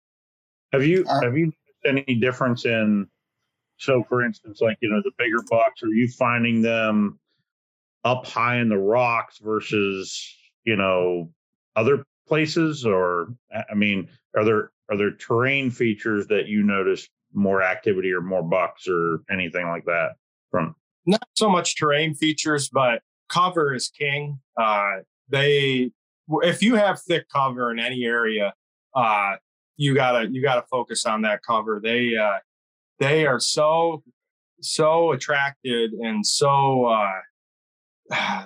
[0.71, 1.51] Have you uh, have you
[1.85, 3.07] noticed any difference in
[3.83, 7.19] so, for instance, like you know, the bigger bucks, are you finding them
[8.05, 11.29] up high in the rocks versus you know
[11.75, 13.27] other places, or
[13.69, 14.07] I mean,
[14.37, 19.19] are there are there terrain features that you notice more activity or more bucks or
[19.29, 20.11] anything like that
[20.49, 20.75] from?
[21.05, 24.39] Not so much terrain features, but cover is king.
[24.57, 25.91] Uh, they,
[26.41, 28.53] if you have thick cover in any area,
[28.95, 29.33] uh,
[29.75, 31.81] you gotta you gotta focus on that cover.
[31.83, 32.37] They uh,
[33.03, 34.03] they are so
[34.61, 38.45] so attracted and so uh,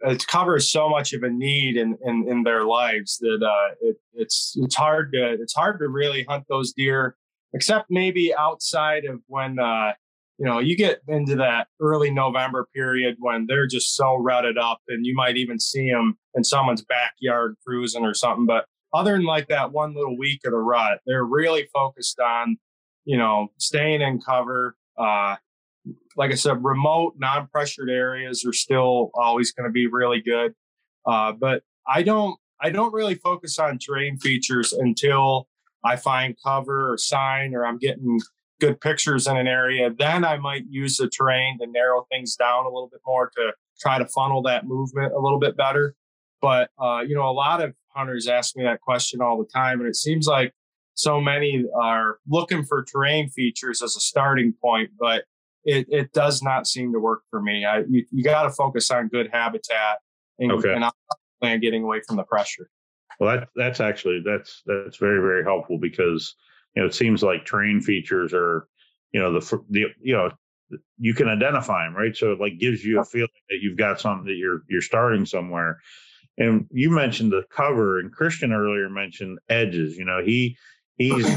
[0.00, 3.96] it covers so much of a need in in, in their lives that uh, it,
[4.14, 7.16] it's it's hard to it's hard to really hunt those deer,
[7.54, 9.92] except maybe outside of when uh,
[10.38, 14.80] you know you get into that early November period when they're just so rutted up,
[14.88, 18.46] and you might even see them in someone's backyard cruising or something.
[18.46, 22.58] But other than like that one little week of the rut, they're really focused on
[23.04, 24.76] you know staying in cover.
[24.98, 25.36] Uh,
[26.16, 30.54] like I said, remote, non-pressured areas are still always going to be really good.
[31.06, 35.48] Uh, but I don't, I don't really focus on terrain features until
[35.84, 38.18] I find cover or sign, or I'm getting
[38.60, 39.90] good pictures in an area.
[39.90, 43.52] Then I might use the terrain to narrow things down a little bit more to
[43.80, 45.94] try to funnel that movement a little bit better.
[46.40, 49.80] But uh, you know, a lot of hunters ask me that question all the time,
[49.80, 50.52] and it seems like
[50.94, 55.24] so many are looking for terrain features as a starting point, but
[55.64, 57.64] it, it does not seem to work for me.
[57.64, 59.98] I, you, you got to focus on good habitat
[60.38, 60.72] and, okay.
[60.72, 60.84] and
[61.40, 62.68] plan getting away from the pressure.
[63.20, 66.34] Well, that, that's actually that's that's very very helpful because
[66.74, 68.66] you know it seems like terrain features are
[69.12, 70.30] you know the the you know
[70.98, 74.00] you can identify them right so it like gives you a feeling that you've got
[74.00, 75.78] something that you're you're starting somewhere
[76.38, 80.56] and you mentioned the cover and christian earlier mentioned edges you know he
[80.96, 81.28] he's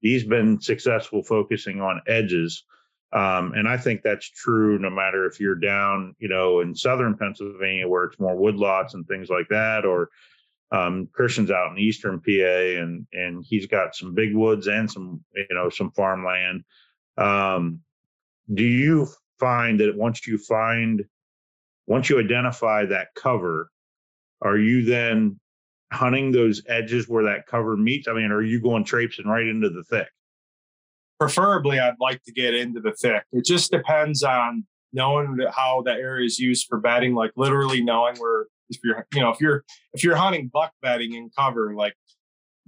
[0.00, 2.64] he's been successful focusing on edges
[3.12, 7.16] um, and I think that's true no matter if you're down, you know, in southern
[7.16, 10.08] Pennsylvania where it's more woodlots and things like that, or
[10.70, 15.22] um, Christian's out in eastern PA and and he's got some big woods and some
[15.34, 16.64] you know some farmland.
[17.18, 17.80] Um,
[18.52, 19.08] do you
[19.38, 21.04] find that once you find
[21.86, 23.70] once you identify that cover,
[24.40, 25.38] are you then
[25.92, 28.08] hunting those edges where that cover meets?
[28.08, 30.08] I mean, are you going traipsing right into the thick?
[31.22, 33.22] preferably I'd like to get into the thick.
[33.30, 38.16] It just depends on knowing how that area is used for bedding, like literally knowing
[38.16, 39.64] where if you're you know if you're
[39.94, 41.94] if you're hunting buck bedding in cover, like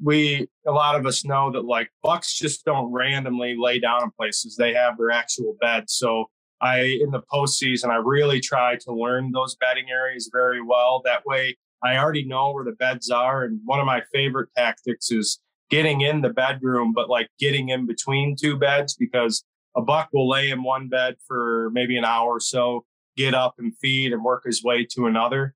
[0.01, 4.11] we a lot of us know that like bucks just don't randomly lay down in
[4.13, 4.55] places.
[4.57, 5.91] They have their actual bed.
[5.91, 6.27] So
[6.61, 11.03] I in the postseason I really try to learn those bedding areas very well.
[11.05, 13.45] That way I already know where the beds are.
[13.45, 17.87] And one of my favorite tactics is getting in the bedroom, but like getting in
[17.87, 19.45] between two beds because
[19.77, 22.85] a buck will lay in one bed for maybe an hour or so,
[23.17, 25.55] get up and feed and work his way to another.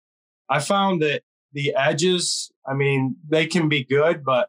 [0.51, 1.23] I found that
[1.53, 4.49] the edges, I mean, they can be good, but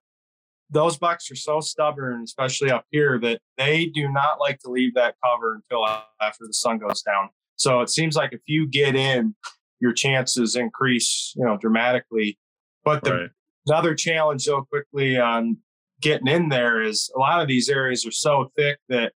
[0.69, 4.93] those bucks are so stubborn, especially up here, that they do not like to leave
[4.95, 5.85] that cover until
[6.21, 7.29] after the sun goes down.
[7.55, 9.35] So it seems like if you get in,
[9.79, 12.37] your chances increase, you know, dramatically.
[12.83, 13.29] But the right
[13.69, 15.57] another challenge so quickly on
[16.01, 19.13] getting in there is a lot of these areas are so thick that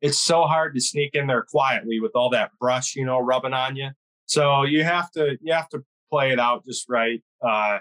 [0.00, 3.54] it's so hard to sneak in there quietly with all that brush, you know, rubbing
[3.54, 3.88] on you.
[4.26, 7.22] So you have to you have to play it out just right.
[7.42, 7.78] Uh,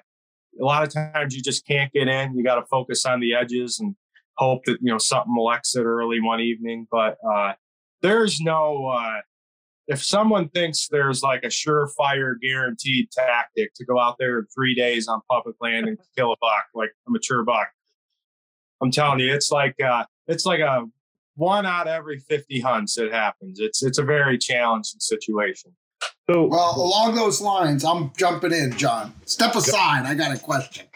[0.59, 2.35] a lot of times you just can't get in.
[2.35, 3.95] You got to focus on the edges and
[4.37, 6.87] hope that you know something will exit early one evening.
[6.89, 7.53] But uh,
[8.01, 9.19] there's no uh,
[9.87, 14.73] if someone thinks there's like a surefire guaranteed tactic to go out there in three
[14.73, 17.67] days on public land and kill a buck, like a mature buck,
[18.81, 20.85] I'm telling you, it's like uh, it's like a
[21.35, 23.59] one out of every 50 hunts it happens.
[23.59, 25.71] It's it's a very challenging situation.
[26.29, 29.13] So, well, along those lines, I'm jumping in, John.
[29.25, 30.05] Step aside.
[30.05, 30.87] I got a question.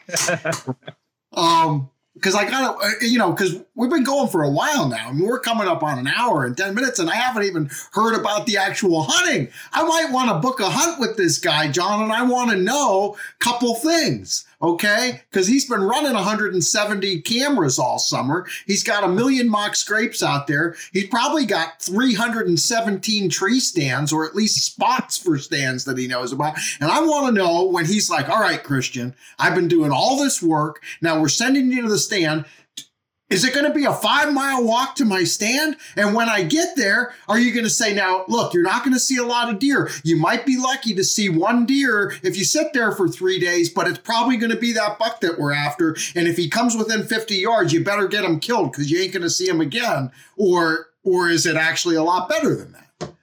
[1.33, 5.07] um, because I gotta, uh, you know, because we've been going for a while now.
[5.07, 7.69] I mean, we're coming up on an hour and 10 minutes, and I haven't even
[7.93, 9.47] heard about the actual hunting.
[9.71, 12.57] I might want to book a hunt with this guy, John, and I want to
[12.57, 15.21] know a couple things okay?
[15.29, 18.47] Because he's been running 170 cameras all summer.
[18.65, 20.75] He's got a million mock scrapes out there.
[20.91, 26.31] He's probably got 317 tree stands, or at least spots for stands that he knows
[26.31, 26.57] about.
[26.81, 30.17] And I want to know when he's like, all right, Christian, I've been doing all
[30.17, 30.81] this work.
[31.01, 32.45] Now we're sending you to the stand.
[33.29, 35.77] Is it going to be a five mile walk to my stand?
[35.95, 38.93] And when I get there, are you going to say, now, look, you're not going
[38.95, 39.89] to see a lot of deer.
[40.03, 43.69] You might be lucky to see one deer if you sit there for three days,
[43.69, 45.95] but it's probably going to be that buck that we're after.
[46.15, 49.13] And if he comes within 50 yards, you better get him killed because you ain't
[49.13, 50.11] going to see him again.
[50.35, 53.13] Or, or is it actually a lot better than that?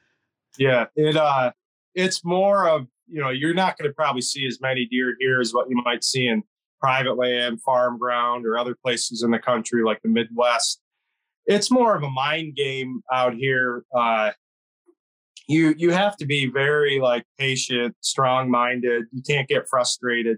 [0.57, 1.51] Yeah, it, uh,
[1.97, 5.41] it's more of, you know, you're not going to probably see as many deer here
[5.41, 6.45] as what you might see in
[6.87, 10.81] private land, farm ground, or other places in the country like the Midwest.
[11.47, 13.85] it's more of a mind game out here.
[13.93, 14.31] Uh,
[15.49, 19.03] you you have to be very like patient, strong minded.
[19.11, 20.37] You can't get frustrated.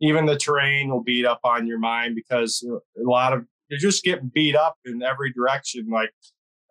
[0.00, 4.02] Even the terrain will beat up on your mind because a lot of you're just
[4.02, 5.86] getting beat up in every direction.
[5.88, 6.10] Like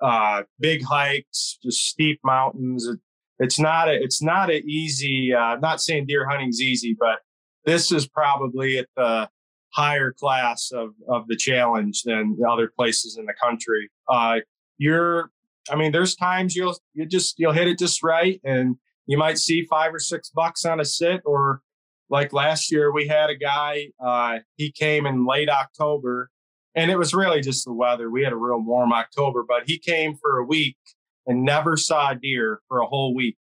[0.01, 2.85] uh, big hikes, just steep mountains.
[2.87, 2.99] It,
[3.39, 5.33] it's not a it's not an easy.
[5.33, 7.19] Uh, not saying deer hunting's easy, but
[7.65, 9.29] this is probably at the
[9.73, 13.89] higher class of of the challenge than other places in the country.
[14.07, 14.39] Uh,
[14.77, 15.31] you're,
[15.69, 19.37] I mean, there's times you'll you just you'll hit it just right, and you might
[19.37, 21.61] see five or six bucks on a sit, or
[22.09, 23.87] like last year we had a guy.
[24.03, 26.29] Uh, he came in late October,
[26.75, 28.09] and it was really just the weather.
[28.09, 30.77] We had a real warm October, but he came for a week
[31.25, 33.37] and never saw a deer for a whole week.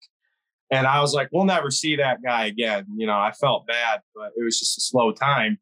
[0.69, 2.85] And I was like, we'll never see that guy again.
[2.95, 5.57] You know, I felt bad, but it was just a slow time.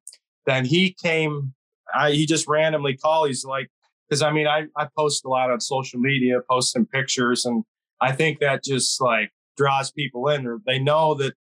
[0.45, 1.53] Then he came,
[1.93, 3.27] I, he just randomly called.
[3.27, 3.69] He's like,
[4.09, 7.63] because I mean, I, I post a lot on social media, posting pictures, and
[8.01, 11.33] I think that just like draws people in, or they know that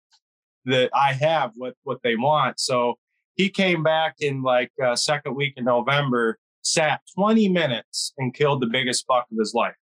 [0.66, 2.60] that I have what what they want.
[2.60, 2.96] So
[3.36, 8.62] he came back in like uh, second week in November, sat 20 minutes and killed
[8.62, 9.76] the biggest buck of his life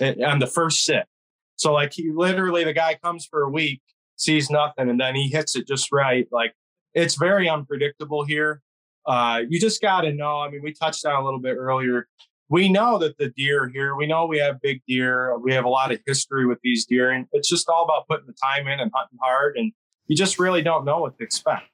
[0.00, 1.06] eh, on the first sit.
[1.62, 3.80] So like he literally the guy comes for a week,
[4.16, 6.26] sees nothing, and then he hits it just right.
[6.32, 6.54] Like
[6.92, 8.60] it's very unpredictable here.
[9.06, 10.40] Uh, you just got to know.
[10.40, 12.08] I mean, we touched on a little bit earlier.
[12.48, 15.38] We know that the deer here, we know we have big deer.
[15.38, 18.26] We have a lot of history with these deer, and it's just all about putting
[18.26, 19.56] the time in and hunting hard.
[19.56, 19.72] And
[20.08, 21.71] you just really don't know what to expect.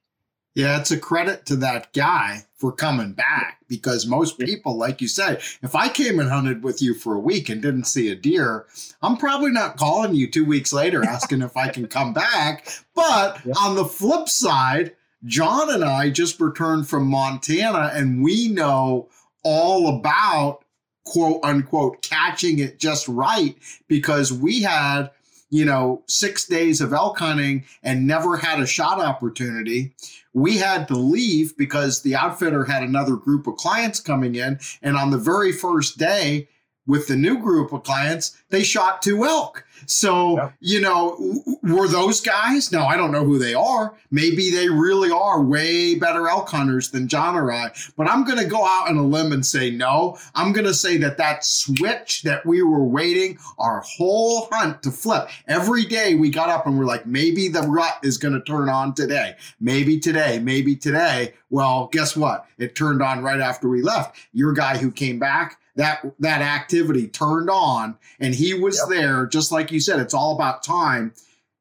[0.59, 5.07] Yeah, it's a credit to that guy for coming back because most people, like you
[5.07, 8.17] said, if I came and hunted with you for a week and didn't see a
[8.17, 8.67] deer,
[9.01, 12.67] I'm probably not calling you two weeks later asking if I can come back.
[12.97, 14.97] But on the flip side,
[15.27, 19.11] John and I just returned from Montana and we know
[19.45, 20.65] all about
[21.05, 23.57] quote unquote catching it just right
[23.87, 25.13] because we had
[25.51, 29.95] you know, six days of elk hunting and never had a shot opportunity.
[30.39, 34.61] We had to leave because the outfitter had another group of clients coming in.
[34.83, 36.49] And on the very first day,
[36.89, 39.65] with the new group of clients, they shot two elk.
[39.87, 40.55] So, yep.
[40.61, 41.17] you know,
[41.63, 42.73] were those guys?
[42.73, 43.95] No, I don't know who they are.
[44.11, 47.71] Maybe they really are way better elk hunters than John or I.
[47.97, 50.19] But I'm going to go out on a limb and say no.
[50.35, 54.91] I'm going to say that that switch that we were waiting our whole hunt to
[54.91, 55.29] flip.
[55.47, 58.69] Every day we got up and we're like, maybe the rut is going to turn
[58.69, 59.37] on today.
[59.61, 60.39] Maybe today.
[60.39, 61.35] Maybe today.
[61.51, 62.47] Well, guess what?
[62.59, 64.17] It turned on right after we left.
[64.33, 68.99] Your guy who came back that that activity turned on and he was yep.
[68.99, 71.15] there just like you said it's all about time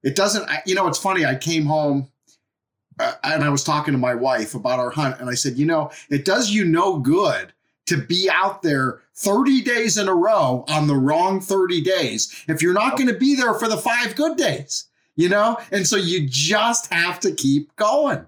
[0.04, 2.10] it doesn't you know it's funny i came home
[3.00, 5.66] uh, and i was talking to my wife about our hunt and i said you
[5.66, 7.54] know it does you no good
[7.86, 12.62] to be out there 30 days in a row on the wrong 30 days if
[12.62, 15.96] you're not going to be there for the five good days you know and so
[15.96, 18.26] you just have to keep going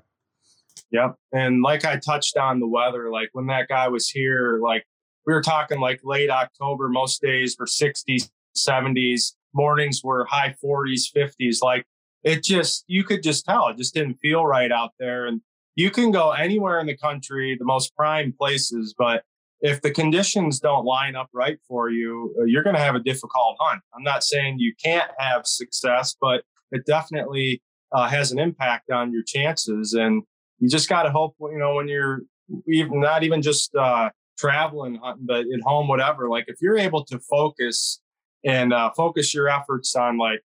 [0.91, 1.17] Yep.
[1.31, 4.87] And like I touched on the weather, like when that guy was here, like
[5.30, 11.03] we were talking like late October, most days were 60s, 70s, mornings were high 40s,
[11.15, 11.57] 50s.
[11.61, 11.86] Like
[12.23, 15.27] it just, you could just tell it just didn't feel right out there.
[15.27, 15.41] And
[15.75, 19.21] you can go anywhere in the country, the most prime places, but
[19.61, 22.99] if the conditions don't line up right for you, uh, you're going to have a
[22.99, 23.84] difficult hunt.
[23.95, 27.61] I'm not saying you can't have success, but it definitely
[27.91, 29.93] uh, has an impact on your chances.
[29.93, 30.23] And
[30.57, 32.21] you just got to hope, you know, when you're
[32.67, 34.09] even not even just uh,
[34.39, 36.29] traveling, hunting, but at home, whatever.
[36.29, 38.01] Like if you're able to focus
[38.45, 40.41] and uh, focus your efforts on like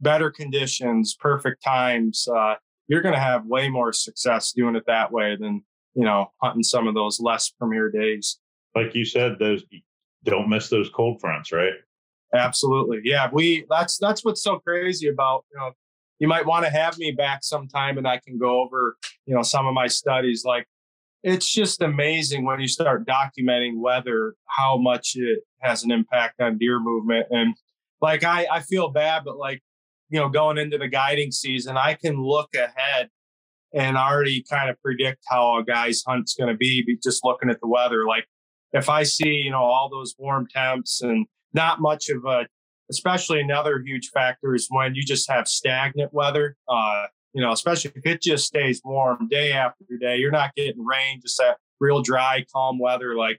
[0.00, 2.54] better conditions, perfect times, uh,
[2.88, 5.62] you're going to have way more success doing it that way than
[5.94, 8.38] you know hunting some of those less premier days.
[8.74, 9.62] Like you said, those
[10.24, 11.72] don't miss those cold fronts, right?
[12.34, 13.28] Absolutely, yeah.
[13.32, 15.72] We that's that's what's so crazy about you know.
[16.20, 19.42] You might want to have me back sometime, and I can go over you know
[19.42, 20.44] some of my studies.
[20.44, 20.66] Like
[21.22, 26.58] it's just amazing when you start documenting weather how much it has an impact on
[26.58, 27.26] deer movement.
[27.30, 27.54] And
[28.00, 29.60] like i i feel bad but like
[30.08, 33.08] you know going into the guiding season i can look ahead
[33.74, 37.60] and already kind of predict how a guy's hunt's going to be just looking at
[37.60, 38.06] the weather.
[38.06, 38.26] Like
[38.72, 42.46] if i see you know all those warm temps and not much of a
[42.90, 47.06] especially another huge factor is when you just have stagnant weather uh
[47.38, 51.20] you know, especially if it just stays warm day after day, you're not getting rain,
[51.22, 53.14] just that real dry, calm weather.
[53.14, 53.38] Like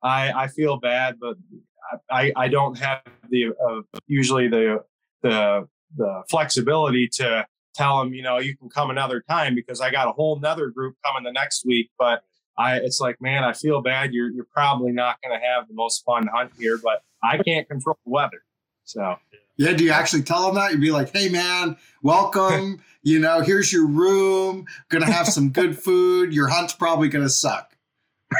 [0.00, 1.34] I, I feel bad, but
[2.08, 4.84] I, I don't have the uh, usually the
[5.22, 5.66] the
[5.96, 10.06] the flexibility to tell them, you know, you can come another time because I got
[10.06, 11.90] a whole nother group coming the next week.
[11.98, 12.22] But
[12.56, 14.12] I it's like, man, I feel bad.
[14.12, 17.68] You're you're probably not going to have the most fun hunt here, but I can't
[17.68, 18.44] control the weather.
[18.84, 19.16] So
[19.56, 20.72] yeah, do you actually tell them that?
[20.72, 22.82] You'd be like, hey man, welcome.
[23.02, 24.66] you know, here's your room.
[24.88, 26.32] Gonna have some good food.
[26.32, 27.76] Your hunt's probably gonna suck.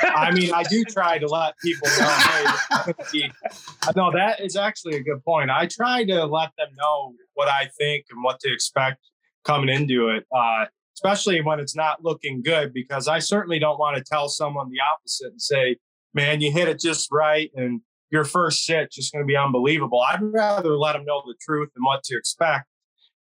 [0.02, 2.94] I mean, I do try to let people know.
[3.12, 3.30] Hey,
[3.96, 5.50] no, that is actually a good point.
[5.50, 8.98] I try to let them know what I think and what to expect
[9.44, 10.24] coming into it.
[10.34, 14.70] Uh, especially when it's not looking good, because I certainly don't want to tell someone
[14.70, 15.76] the opposite and say,
[16.14, 17.80] man, you hit it just right and
[18.12, 20.04] your first sit just going to be unbelievable.
[20.06, 22.66] I'd rather let him know the truth and what to expect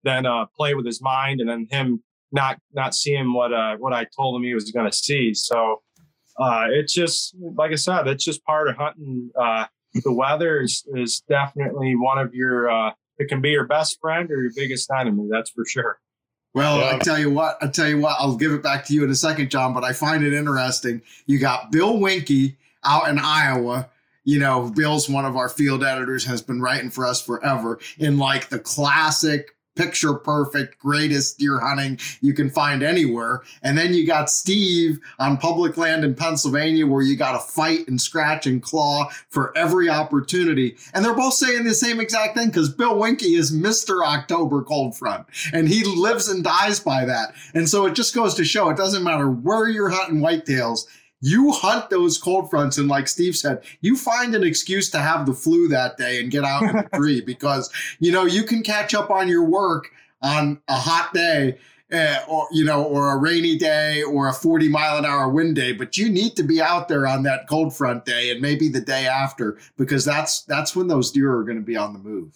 [0.03, 3.93] than uh, play with his mind and then him not not seeing what uh, what
[3.93, 5.33] I told him he was going to see.
[5.33, 5.83] So
[6.39, 9.31] uh, it's just like I said, it's just part of hunting.
[9.41, 9.67] Uh,
[10.05, 14.31] the weather is, is definitely one of your uh, it can be your best friend
[14.31, 15.29] or your biggest enemy.
[15.31, 16.01] That's for sure.
[16.53, 16.97] Well, yeah.
[16.97, 19.11] I tell you what, I tell you what, I'll give it back to you in
[19.11, 19.73] a second, John.
[19.73, 21.01] But I find it interesting.
[21.27, 23.89] You got Bill Winke out in Iowa.
[24.31, 28.17] You know, Bill's one of our field editors, has been writing for us forever in
[28.17, 33.43] like the classic picture perfect, greatest deer hunting you can find anywhere.
[33.65, 37.89] And then you got Steve on public land in Pennsylvania where you got to fight
[37.89, 40.77] and scratch and claw for every opportunity.
[40.95, 44.07] And they're both saying the same exact thing because Bill Winke is Mr.
[44.07, 47.35] October cold front and he lives and dies by that.
[47.53, 50.87] And so it just goes to show it doesn't matter where you're hunting whitetails
[51.21, 55.27] you hunt those cold fronts and like steve said you find an excuse to have
[55.27, 58.63] the flu that day and get out in the tree because you know you can
[58.63, 59.91] catch up on your work
[60.23, 61.59] on a hot day
[61.93, 65.57] uh, or you know or a rainy day or a 40 mile an hour wind
[65.57, 68.69] day but you need to be out there on that cold front day and maybe
[68.69, 71.99] the day after because that's that's when those deer are going to be on the
[71.99, 72.33] move.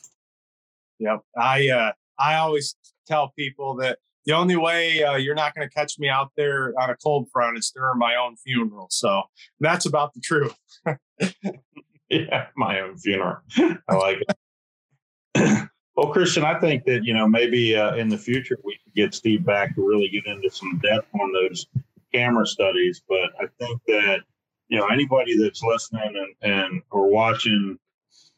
[0.99, 1.21] Yep.
[1.37, 2.77] I uh i always
[3.07, 6.73] tell people that the only way uh, you're not going to catch me out there
[6.81, 8.87] on a cold front is during my own funeral.
[8.91, 9.23] So
[9.61, 10.57] that's about the truth.
[12.11, 13.39] yeah, my own funeral.
[13.57, 14.23] I like
[15.35, 15.69] it.
[15.97, 19.15] well, Christian, I think that you know maybe uh, in the future we could get
[19.15, 21.67] Steve back to really get into some depth on those
[22.13, 23.03] camera studies.
[23.09, 24.21] But I think that
[24.69, 27.79] you know anybody that's listening and, and or watching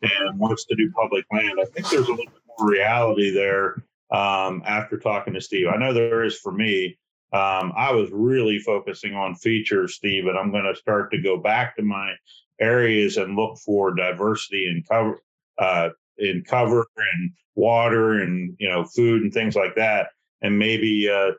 [0.03, 3.76] and wants to do public land, I think there's a little bit more reality there
[4.11, 5.66] um, after talking to Steve.
[5.68, 6.98] I know there is for me.
[7.32, 11.36] Um, I was really focusing on features, Steve, and I'm going to start to go
[11.36, 12.12] back to my
[12.61, 15.20] areas and look for diversity in cover,
[15.59, 20.09] uh, in cover and water and you know food and things like that,
[20.40, 21.32] and maybe uh,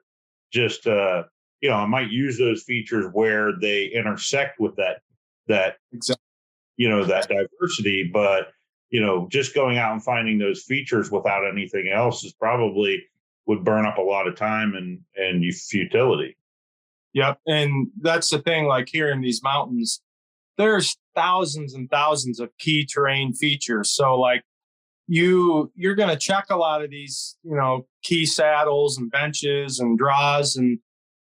[0.52, 1.24] just uh,
[1.62, 5.02] you know I might use those features where they intersect with that
[5.48, 6.22] that exactly.
[6.76, 8.50] you know that diversity, but
[8.90, 13.04] you know, just going out and finding those features without anything else is probably
[13.46, 16.38] would burn up a lot of time and and futility.
[17.14, 18.66] Yep, and that's the thing.
[18.66, 20.02] Like here in these mountains,
[20.58, 23.92] there's thousands and thousands of key terrain features.
[23.92, 24.44] So like
[25.08, 29.80] you you're going to check a lot of these, you know, key saddles and benches
[29.80, 30.80] and draws and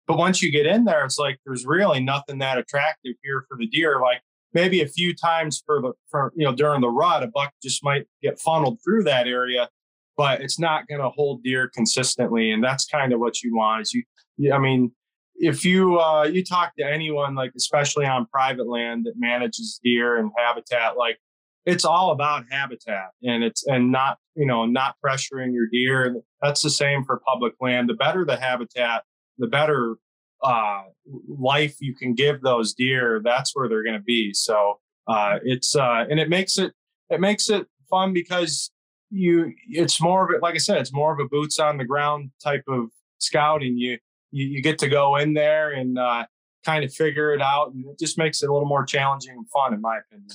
[0.07, 3.57] but once you get in there, it's like there's really nothing that attractive here for
[3.57, 3.99] the deer.
[3.99, 4.21] Like
[4.55, 7.83] maybe a few times for the for you know during the rut, a buck just
[7.83, 9.69] might get funneled through that area,
[10.17, 13.83] but it's not going to hold deer consistently, and that's kind of what you want.
[13.83, 14.91] Is you, I mean,
[15.35, 20.17] if you uh, you talk to anyone like especially on private land that manages deer
[20.17, 21.19] and habitat, like
[21.65, 26.15] it's all about habitat and it's and not you know not pressuring your deer.
[26.41, 27.89] That's the same for public land.
[27.89, 29.03] The better the habitat,
[29.37, 29.97] the better
[30.43, 30.83] uh,
[31.27, 34.33] life you can give those deer, that's where they're going to be.
[34.33, 36.73] So uh, it's uh, and it makes it
[37.09, 38.71] it makes it fun because
[39.11, 40.41] you it's more of it.
[40.41, 43.77] Like I said, it's more of a boots on the ground type of scouting.
[43.77, 43.97] You
[44.31, 46.25] you, you get to go in there and uh,
[46.65, 49.49] kind of figure it out, and it just makes it a little more challenging and
[49.49, 50.29] fun, in my opinion.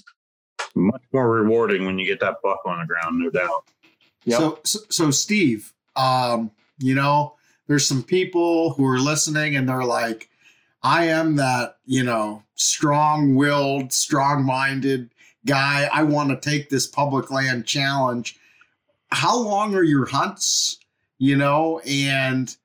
[0.75, 3.69] Much more rewarding when you get that buck on the ground, no doubt.
[4.25, 4.39] Yep.
[4.39, 7.35] So, so, so Steve, um, you know,
[7.71, 10.29] there's some people who are listening and they're like,
[10.83, 15.15] I am that, you know, strong willed, strong minded
[15.47, 15.89] guy.
[15.93, 18.41] I want to take this public land challenge.
[19.13, 20.81] How long are your hunts?
[21.19, 22.57] You know, and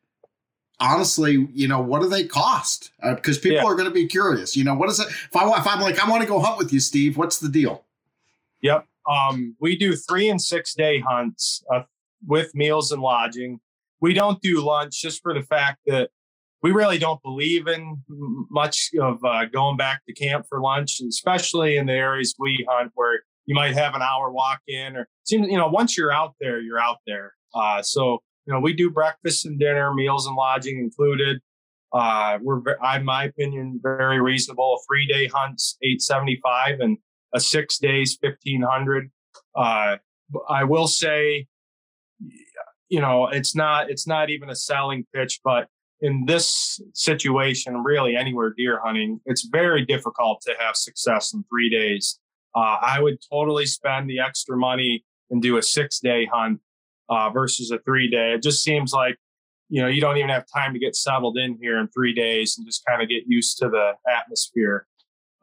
[0.80, 2.90] honestly, you know, what do they cost?
[3.04, 3.66] Because uh, people yeah.
[3.66, 4.58] are going to be curious.
[4.58, 5.08] You know, what is it?
[5.08, 7.16] If I if I'm like, I want to go hunt with you, Steve.
[7.16, 7.86] What's the deal?
[8.64, 8.88] Yep.
[9.08, 11.84] Um, we do three and six day hunts uh,
[12.26, 13.60] with meals and lodging
[14.02, 16.10] we don't do lunch just for the fact that
[16.62, 18.02] we really don't believe in
[18.50, 22.92] much of uh, going back to camp for lunch, especially in the areas we hunt
[22.96, 26.34] where you might have an hour walk in or seems you know once you're out
[26.40, 30.36] there you're out there uh, so you know we do breakfast and dinner meals and
[30.36, 31.40] lodging included
[31.94, 32.62] Uh, we're,
[32.96, 34.82] in my opinion, very reasonable.
[34.88, 36.98] Three day hunts, 875 and
[37.34, 39.10] a six days, 1500.
[39.56, 39.98] Uh,
[40.50, 41.48] I will say,
[42.90, 45.68] you know, it's not, it's not even a selling pitch, but
[46.02, 51.70] in this situation, really anywhere deer hunting, it's very difficult to have success in three
[51.70, 52.20] days.
[52.56, 56.60] Uh, I would totally spend the extra money and do a six day hunt
[57.10, 58.34] uh, versus a three day.
[58.34, 59.18] It just seems like,
[59.70, 62.58] you know, you don't even have time to get settled in here in three days
[62.58, 64.86] and just kind of get used to the atmosphere.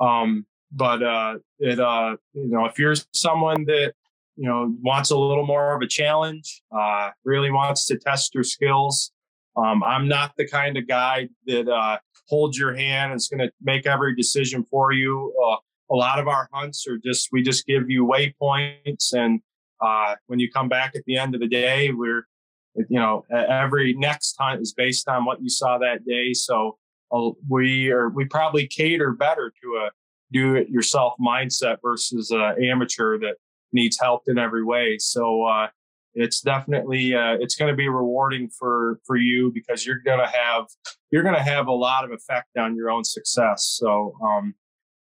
[0.01, 3.95] Um, but uh, it, uh, you know, if you're someone that
[4.37, 8.45] you know wants a little more of a challenge, uh, really wants to test your
[8.45, 9.13] skills,
[9.57, 13.47] um, I'm not the kind of guy that uh, holds your hand and is going
[13.47, 15.33] to make every decision for you.
[15.45, 15.57] Uh,
[15.91, 19.41] a lot of our hunts are just we just give you waypoints, and
[19.81, 22.27] uh, when you come back at the end of the day, we're
[22.75, 26.33] you know every next hunt is based on what you saw that day.
[26.33, 26.79] So
[27.15, 29.91] uh, we are we probably cater better to a
[30.33, 33.35] do it yourself mindset versus an amateur that
[33.73, 34.99] needs help in every way.
[34.99, 35.69] So uh,
[36.15, 40.27] it's definitely uh, it's going to be rewarding for for you because you're going to
[40.27, 40.67] have
[41.11, 43.77] you're going to have a lot of effect on your own success.
[43.79, 44.55] So um,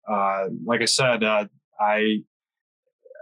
[0.10, 1.46] uh, like i said uh,
[1.80, 2.18] i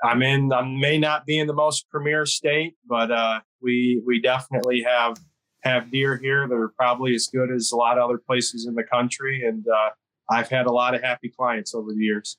[0.04, 4.20] i'm in i may not be in the most premier state but uh, we we
[4.20, 5.16] definitely have
[5.64, 8.74] have deer here that are probably as good as a lot of other places in
[8.74, 9.46] the country.
[9.46, 9.90] And uh,
[10.30, 12.38] i've had a lot of happy clients over the years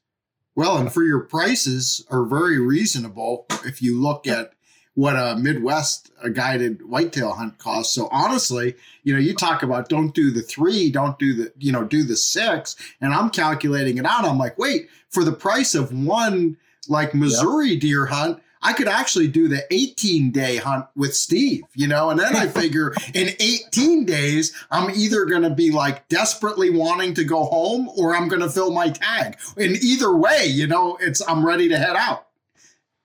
[0.54, 4.52] well and for your prices are very reasonable if you look at
[4.94, 7.94] what a Midwest a guided whitetail hunt costs.
[7.94, 8.74] So honestly,
[9.04, 12.04] you know, you talk about don't do the three, don't do the, you know, do
[12.04, 12.76] the six.
[13.00, 14.24] And I'm calculating it out.
[14.24, 16.56] I'm like, wait, for the price of one
[16.88, 17.80] like Missouri yep.
[17.80, 22.18] deer hunt, I could actually do the 18 day hunt with Steve, you know, and
[22.18, 27.24] then I figure in 18 days, I'm either going to be like desperately wanting to
[27.24, 29.38] go home or I'm going to fill my tag.
[29.56, 32.26] In either way, you know, it's, I'm ready to head out.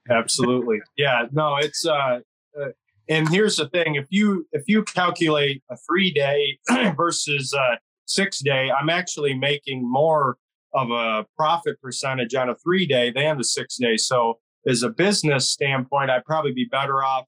[0.09, 0.79] Absolutely.
[0.97, 1.25] Yeah.
[1.31, 2.19] No, it's uh,
[2.59, 2.69] uh,
[3.09, 6.59] and here's the thing: if you if you calculate a three day
[6.95, 10.37] versus a six day, I'm actually making more
[10.73, 13.97] of a profit percentage on a three day than the six day.
[13.97, 17.25] So, as a business standpoint, I'd probably be better off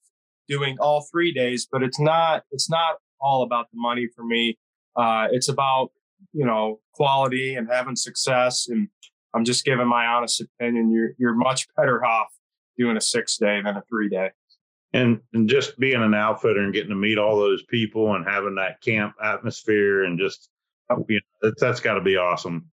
[0.47, 1.67] doing all three days.
[1.71, 4.57] But it's not it's not all about the money for me.
[4.95, 5.91] Uh, it's about
[6.33, 8.89] you know quality and having success and
[9.33, 10.91] I'm just giving my honest opinion.
[10.91, 12.29] You're you're much better off
[12.77, 14.31] doing a six day than a three day.
[14.91, 18.55] And, and just being an outfitter and getting to meet all those people and having
[18.55, 20.49] that camp atmosphere and just
[21.07, 22.71] you know, that's, that's got to be awesome.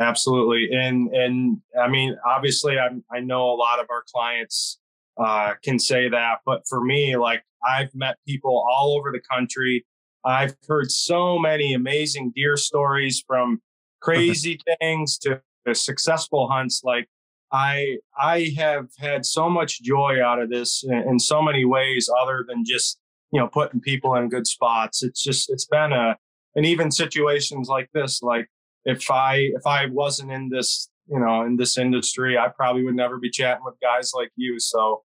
[0.00, 4.80] Absolutely, and and I mean, obviously, I I know a lot of our clients
[5.16, 9.86] uh, can say that, but for me, like I've met people all over the country.
[10.24, 13.60] I've heard so many amazing deer stories from
[14.00, 15.40] crazy things to
[15.72, 16.82] successful hunts.
[16.84, 17.08] Like
[17.52, 22.10] I I have had so much joy out of this in, in, so many ways,
[22.20, 22.98] other than just
[23.30, 25.02] you know putting people in good spots.
[25.02, 26.16] It's just it's been a
[26.56, 28.48] and even situations like this, like
[28.84, 32.96] if I if I wasn't in this you know in this industry, I probably would
[32.96, 34.58] never be chatting with guys like you.
[34.58, 35.02] So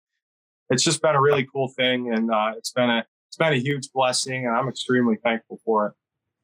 [0.70, 3.59] it's just been a really cool thing, and uh, it's been a it's been a
[3.59, 5.93] huge blessing, and I'm extremely thankful for it.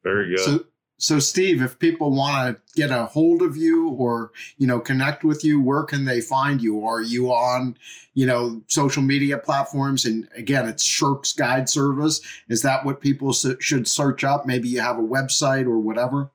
[0.03, 0.39] Very good.
[0.39, 0.65] So,
[0.97, 5.23] so steve if people want to get a hold of you or you know connect
[5.23, 7.77] with you where can they find you are you on
[8.13, 13.33] you know social media platforms and again it's Sherk's guide service is that what people
[13.33, 16.31] should search up maybe you have a website or whatever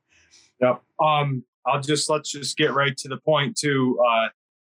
[0.61, 4.29] yep um i'll just let's just get right to the point too uh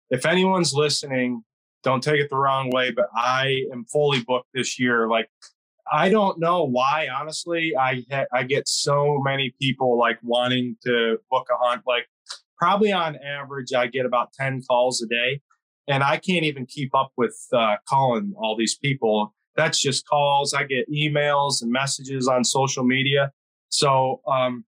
[0.10, 1.44] if anyone's listening
[1.84, 5.30] don't take it the wrong way but i am fully booked this year like
[5.92, 7.76] I don't know why, honestly.
[7.76, 11.84] I ha- I get so many people like wanting to book a hunt.
[11.88, 12.08] Like
[12.58, 15.42] probably on average, I get about ten calls a day,
[15.88, 19.34] and I can't even keep up with uh, calling all these people.
[19.56, 20.54] That's just calls.
[20.54, 23.32] I get emails and messages on social media.
[23.70, 24.66] So um,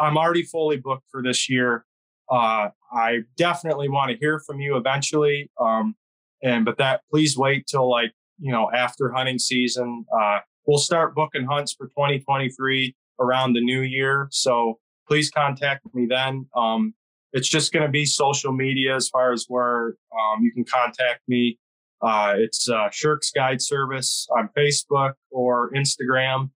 [0.00, 1.84] I'm already fully booked for this year.
[2.30, 5.50] Uh, I definitely want to hear from you eventually.
[5.60, 5.94] Um,
[6.42, 10.04] and but that please wait till like you know after hunting season.
[10.16, 14.28] Uh, we'll start booking hunts for 2023 around the new year.
[14.30, 14.78] So
[15.08, 16.46] please contact me then.
[16.56, 16.94] Um,
[17.32, 21.20] it's just going to be social media as far as where um, you can contact
[21.28, 21.58] me.
[22.00, 26.50] Uh, it's uh, Sherk's Guide Service on Facebook or Instagram.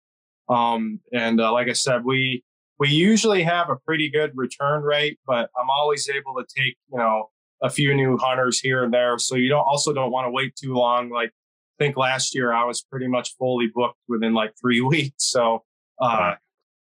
[0.48, 2.42] Um, and uh, like I said, we
[2.78, 6.98] we usually have a pretty good return rate, but I'm always able to take you
[6.98, 7.30] know
[7.62, 9.18] a few new hunters here and there.
[9.18, 11.10] So you don't also don't want to wait too long.
[11.10, 15.30] Like I think last year I was pretty much fully booked within like three weeks.
[15.30, 15.64] So
[16.00, 16.34] uh,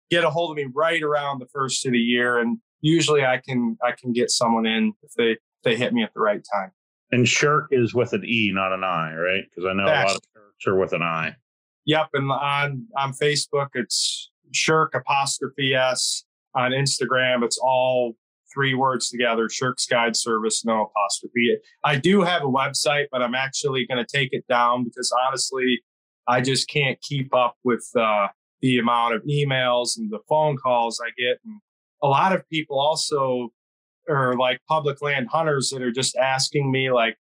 [0.09, 3.41] get a hold of me right around the first of the year, and usually I
[3.45, 6.41] can I can get someone in if they if they hit me at the right
[6.53, 6.71] time.
[7.11, 9.43] And Sherk is with an E, not an I, right?
[9.49, 11.35] Because I know a lot of shirks are with an I.
[11.85, 16.24] Yep, and on on Facebook it's Sherk apostrophe s.
[16.56, 18.16] On Instagram, it's all
[18.52, 21.58] three words together Sherk's Guide Service, no apostrophe.
[21.84, 25.84] I do have a website, but I'm actually going to take it down because honestly,
[26.28, 28.28] I just can't keep up with uh,
[28.62, 31.39] the amount of emails and the phone calls I get.
[31.45, 31.62] And
[32.02, 33.50] a lot of people also
[34.10, 37.18] are like public land hunters that are just asking me like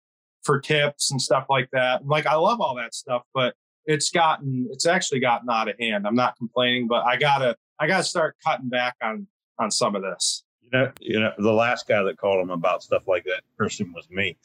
[0.42, 2.06] for tips and stuff like that.
[2.06, 3.54] Like I love all that stuff, but
[3.86, 6.06] it's gotten it's actually gotten out of hand.
[6.06, 9.26] I'm not complaining, but I gotta I gotta start cutting back on
[9.58, 10.44] on some of this.
[10.62, 13.92] You know, you know, the last guy that called him about stuff like that person
[13.92, 14.36] was me.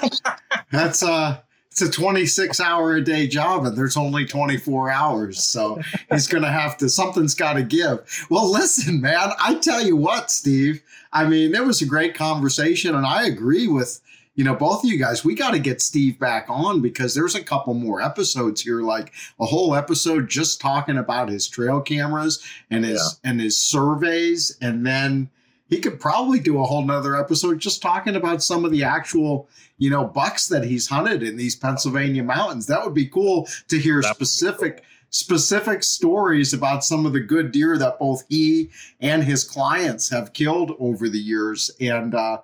[0.70, 1.40] That's uh
[1.72, 5.42] it's a 26 hour a day job and there's only 24 hours.
[5.42, 5.80] So
[6.10, 8.26] he's going to have to, something's got to give.
[8.28, 10.82] Well, listen, man, I tell you what, Steve,
[11.14, 14.02] I mean, it was a great conversation and I agree with,
[14.34, 15.24] you know, both of you guys.
[15.24, 19.12] We got to get Steve back on because there's a couple more episodes here, like
[19.38, 23.30] a whole episode just talking about his trail cameras and his, yeah.
[23.30, 24.56] and his surveys.
[24.60, 25.30] And then,
[25.72, 29.48] he could probably do a whole nother episode just talking about some of the actual,
[29.78, 32.66] you know, bucks that he's hunted in these Pennsylvania mountains.
[32.66, 34.84] That would be cool to hear specific cool.
[35.08, 38.68] specific stories about some of the good deer that both he
[39.00, 41.70] and his clients have killed over the years.
[41.80, 42.42] And uh,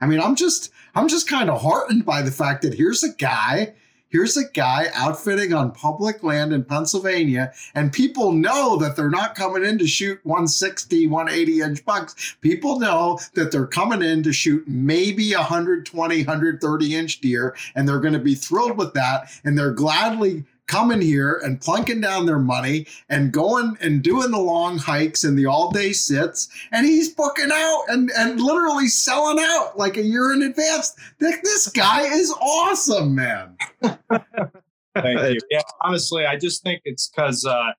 [0.00, 3.12] I mean, I'm just I'm just kind of heartened by the fact that here's a
[3.12, 3.74] guy
[4.10, 9.34] here's a guy outfitting on public land in Pennsylvania, and people know that they're not
[9.34, 12.36] coming in to shoot 160, 180 inch bucks.
[12.40, 18.00] People know that they're coming in to shoot maybe 120, 130 inch deer, and they're
[18.00, 22.38] going to be thrilled with that, and they're gladly coming here and plunking down their
[22.38, 26.48] money and going and doing the long hikes and the all day sits.
[26.70, 30.94] And he's booking out and, and literally selling out like a year in advance.
[31.18, 33.56] This guy is awesome, man.
[33.82, 35.40] Thank you.
[35.50, 37.72] Yeah, honestly, I just think it's because uh,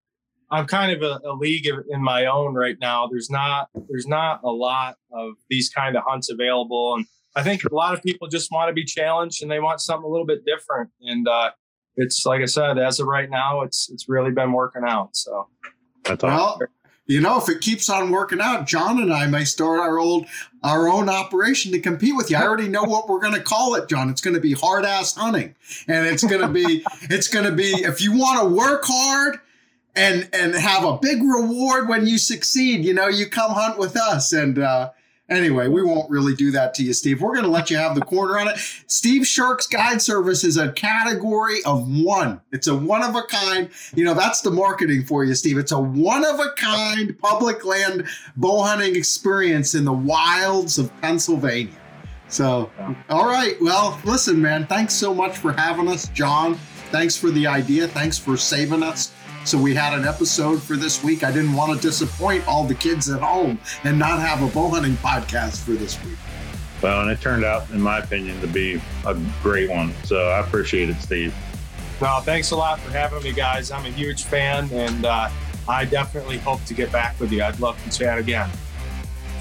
[0.49, 3.07] I'm kind of a, a, league in my own right now.
[3.07, 7.63] There's not there's not a lot of these kind of hunts available, and I think
[7.63, 10.25] a lot of people just want to be challenged and they want something a little
[10.25, 10.89] bit different.
[11.01, 11.51] And uh,
[11.97, 15.15] it's like I said, as of right now, it's it's really been working out.
[15.15, 15.47] So
[16.03, 16.59] that's well,
[17.07, 20.27] you know, if it keeps on working out, John and I may start our old
[20.63, 22.37] our own operation to compete with you.
[22.37, 24.09] I already know what we're going to call it, John.
[24.09, 25.55] It's going to be hard ass hunting,
[25.87, 29.39] and it's going to be it's going to be if you want to work hard
[29.95, 32.85] and and have a big reward when you succeed.
[32.85, 34.91] You know, you come hunt with us, and uh,
[35.31, 37.21] Anyway, we won't really do that to you, Steve.
[37.21, 38.57] We're going to let you have the corner on it.
[38.87, 42.41] Steve Sherk's Guide Service is a category of one.
[42.51, 43.69] It's a one of a kind.
[43.95, 45.57] You know, that's the marketing for you, Steve.
[45.57, 50.91] It's a one of a kind public land bow hunting experience in the wilds of
[51.01, 51.73] Pennsylvania.
[52.27, 52.69] So,
[53.09, 53.55] all right.
[53.61, 56.55] Well, listen, man, thanks so much for having us, John.
[56.91, 57.87] Thanks for the idea.
[57.87, 59.13] Thanks for saving us
[59.43, 61.23] so we had an episode for this week.
[61.23, 64.69] I didn't want to disappoint all the kids at home and not have a bow
[64.69, 66.17] hunting podcast for this week.
[66.81, 69.93] Well, and it turned out, in my opinion, to be a great one.
[70.03, 71.33] So I appreciate it, Steve.
[71.99, 73.69] Well, thanks a lot for having me, guys.
[73.69, 75.29] I'm a huge fan, and uh,
[75.67, 77.43] I definitely hope to get back with you.
[77.43, 78.49] I'd love to chat again.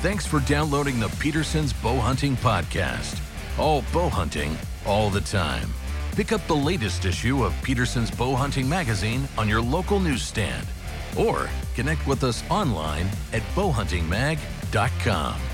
[0.01, 3.20] Thanks for downloading the Petersen's Bow Hunting Podcast.
[3.59, 5.70] All bow hunting, all the time.
[6.17, 10.67] Pick up the latest issue of Petersen's Bow Hunting Magazine on your local newsstand
[11.17, 15.49] or connect with us online at bowhuntingmag.com.